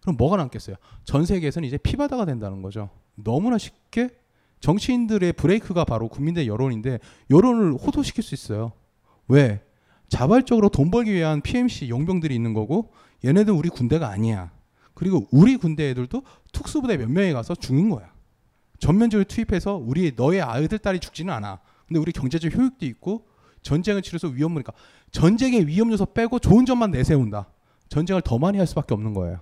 그럼 0.00 0.16
뭐가 0.16 0.36
남겠어요? 0.38 0.76
전 1.04 1.26
세계에서는 1.26 1.66
이제 1.66 1.76
피바다가 1.76 2.24
된다는 2.24 2.62
거죠. 2.62 2.90
너무나 3.14 3.58
쉽게 3.58 4.10
정치인들의 4.60 5.34
브레이크가 5.34 5.84
바로 5.84 6.08
국민들의 6.08 6.48
여론인데 6.48 6.98
여론을 7.30 7.74
호도시킬 7.74 8.24
수 8.24 8.34
있어요. 8.34 8.72
왜? 9.28 9.62
자발적으로 10.08 10.68
돈 10.68 10.90
벌기 10.90 11.12
위한 11.12 11.40
PMC 11.42 11.88
용병들이 11.88 12.34
있는 12.34 12.54
거고 12.54 12.92
얘네들 13.24 13.52
우리 13.52 13.68
군대가 13.68 14.08
아니야. 14.08 14.50
그리고 14.94 15.26
우리 15.30 15.56
군대 15.56 15.90
애들도 15.90 16.22
특수부대 16.52 16.96
몇 16.96 17.10
명이 17.10 17.32
가서 17.32 17.54
죽는 17.54 17.90
거야. 17.90 18.10
전면적으로 18.78 19.24
투입해서 19.24 19.76
우리 19.76 20.12
너의 20.16 20.40
아들 20.40 20.78
딸이 20.78 21.00
죽지는 21.00 21.32
않아. 21.34 21.60
근데 21.86 22.00
우리 22.00 22.12
경제적 22.12 22.56
효익도 22.56 22.86
있고 22.86 23.26
전쟁을 23.62 24.02
치러서 24.02 24.28
위험하니까 24.28 24.72
전쟁의 25.10 25.66
위험 25.66 25.90
요소 25.92 26.06
빼고 26.06 26.38
좋은 26.38 26.64
점만 26.66 26.90
내세운다. 26.90 27.48
전쟁을 27.88 28.22
더 28.22 28.38
많이 28.38 28.58
할 28.58 28.66
수밖에 28.66 28.94
없는 28.94 29.14
거예요. 29.14 29.40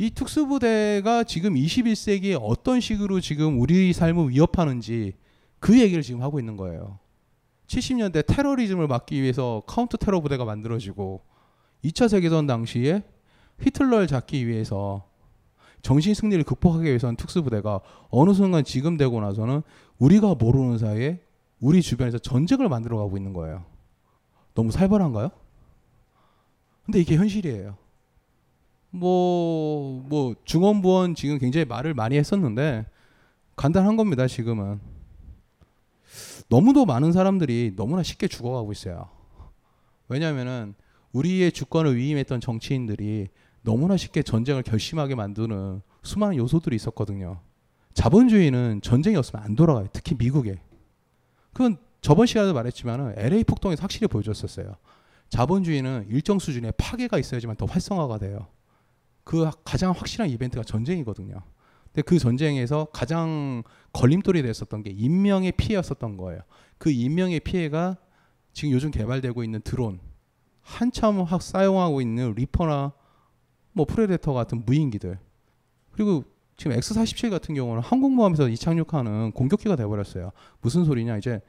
이 0.00 0.10
특수부대가 0.10 1.24
지금 1.24 1.52
21세기에 1.52 2.38
어떤 2.40 2.80
식으로 2.80 3.20
지금 3.20 3.60
우리 3.60 3.92
삶을 3.92 4.30
위협하는지 4.30 5.12
그 5.58 5.78
얘기를 5.78 6.02
지금 6.02 6.22
하고 6.22 6.38
있는 6.38 6.56
거예요. 6.56 6.98
70년대 7.66 8.24
테러리즘을 8.26 8.88
막기 8.88 9.20
위해서 9.20 9.62
counter 9.66 9.98
terror 9.98 10.22
부대가 10.22 10.46
만들어지고 10.46 11.20
2차 11.84 12.08
세계대전 12.08 12.46
당시에 12.46 13.02
히틀러를 13.60 14.06
잡기 14.06 14.46
위해서 14.46 15.06
정신 15.82 16.14
승리를 16.14 16.44
극복하기 16.44 16.86
위해서는 16.86 17.16
특수부대가 17.16 17.80
어느 18.08 18.32
순간 18.32 18.64
지금 18.64 18.96
되고 18.96 19.20
나서는 19.20 19.60
우리가 19.98 20.34
모르는 20.34 20.78
사이에 20.78 21.20
우리 21.60 21.82
주변에서 21.82 22.16
전쟁을 22.16 22.70
만들어 22.70 22.96
가고 22.96 23.18
있는 23.18 23.34
거예요. 23.34 23.66
너무 24.54 24.70
살벌한가요? 24.70 25.28
근데 26.86 27.00
이게 27.00 27.16
현실이에요. 27.16 27.89
뭐, 28.90 30.04
뭐, 30.08 30.34
중언부언 30.44 31.14
지금 31.14 31.38
굉장히 31.38 31.64
말을 31.64 31.94
많이 31.94 32.16
했었는데, 32.16 32.86
간단한 33.56 33.96
겁니다, 33.96 34.26
지금은. 34.26 34.80
너무도 36.48 36.86
많은 36.86 37.12
사람들이 37.12 37.74
너무나 37.76 38.02
쉽게 38.02 38.26
죽어가고 38.26 38.72
있어요. 38.72 39.08
왜냐면은, 40.08 40.74
우리의 41.12 41.52
주권을 41.52 41.96
위임했던 41.96 42.40
정치인들이 42.40 43.28
너무나 43.62 43.96
쉽게 43.96 44.22
전쟁을 44.22 44.62
결심하게 44.62 45.14
만드는 45.14 45.82
수많은 46.02 46.36
요소들이 46.36 46.74
있었거든요. 46.76 47.40
자본주의는 47.94 48.80
전쟁이 48.82 49.16
없으면 49.16 49.44
안 49.44 49.54
돌아가요. 49.54 49.86
특히 49.92 50.14
미국에. 50.18 50.60
그건 51.52 51.76
저번 52.00 52.26
시간에도 52.26 52.54
말했지만 52.54 53.14
LA 53.16 53.44
폭동에서 53.44 53.82
확실히 53.82 54.06
보여줬었어요. 54.06 54.76
자본주의는 55.28 56.06
일정 56.08 56.38
수준의 56.38 56.72
파괴가 56.78 57.18
있어야지만 57.18 57.56
더 57.56 57.66
활성화가 57.66 58.18
돼요. 58.18 58.46
그 59.24 59.50
가장 59.64 59.92
확실한 59.92 60.28
이벤트가 60.30 60.64
전쟁이거든요. 60.64 61.42
근데 61.86 62.02
그 62.02 62.18
전쟁에서 62.18 62.86
가장 62.92 63.62
걸림돌이 63.92 64.42
됐었던 64.42 64.82
게 64.82 64.90
인명의 64.90 65.52
피해였었던 65.52 66.16
거예요. 66.16 66.42
그 66.78 66.90
인명의 66.90 67.40
피해가 67.40 67.96
지금 68.52 68.72
요즘 68.72 68.90
개발되고 68.90 69.44
있는 69.44 69.60
드론, 69.62 70.00
한참 70.62 71.24
사용하고 71.40 72.00
있는 72.00 72.32
리퍼나 72.34 72.92
뭐 73.72 73.84
프레데터 73.84 74.32
같은 74.32 74.64
무인기들, 74.64 75.18
그리고 75.92 76.24
지금 76.56 76.76
X-47 76.76 77.30
같은 77.30 77.54
경우는 77.54 77.82
항공모함에서 77.82 78.48
이착륙하는 78.48 79.32
공격기가 79.32 79.76
돼버렸어요. 79.76 80.30
무슨 80.60 80.84
소리냐? 80.84 81.16
이제 81.16 81.40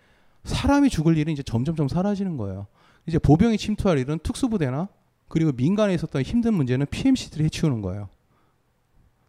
사람이 0.44 0.90
죽을 0.90 1.18
일은 1.18 1.34
이제 1.34 1.44
점점점 1.44 1.88
사라지는 1.88 2.38
거예요. 2.38 2.68
이제 3.06 3.20
보병이 3.20 3.58
침투할 3.58 3.98
일은 4.00 4.20
특수부대나 4.20 4.88
그리고 5.32 5.52
민간에 5.54 5.94
있었던 5.94 6.22
힘든 6.24 6.54
문제는 6.54 6.86
PMC들이 6.88 7.46
해치우는 7.46 7.82
거예요. 7.82 8.10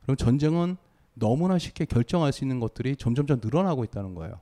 그럼 0.02 0.16
전쟁은 0.16 0.76
너무나 1.14 1.58
쉽게 1.58 1.84
결정할 1.84 2.32
수 2.32 2.42
있는 2.42 2.58
것들이 2.58 2.96
점점점 2.96 3.40
늘어나고 3.42 3.84
있다는 3.84 4.14
거예요. 4.14 4.40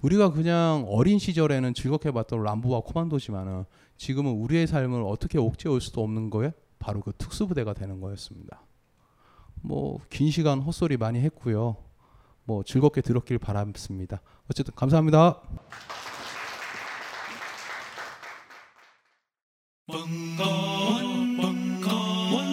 우리가 0.00 0.30
그냥 0.32 0.86
어린 0.88 1.18
시절에는 1.18 1.74
즐겁게 1.74 2.10
봤던 2.10 2.42
람보와 2.42 2.80
코만도지만은 2.80 3.64
지금은 3.98 4.32
우리의 4.32 4.66
삶을 4.66 5.02
어떻게 5.02 5.38
옥죄올 5.38 5.82
수도 5.82 6.02
없는 6.02 6.30
거에 6.30 6.52
바로 6.78 7.02
그 7.02 7.12
특수부대가 7.18 7.74
되는 7.74 8.00
거였습니다. 8.00 8.62
뭐 9.60 9.98
긴 10.08 10.30
시간 10.30 10.60
헛소리 10.60 10.96
많이 10.96 11.20
했고요. 11.20 11.76
뭐 12.44 12.62
즐겁게 12.62 13.02
들었길 13.02 13.38
바랍니다. 13.38 14.22
어쨌든 14.48 14.74
감사합니다. 14.74 15.42
벙커원, 19.88 21.36
벙커원, 21.36 22.44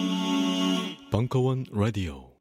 벙커원 1.10 1.66
라디오. 1.72 2.33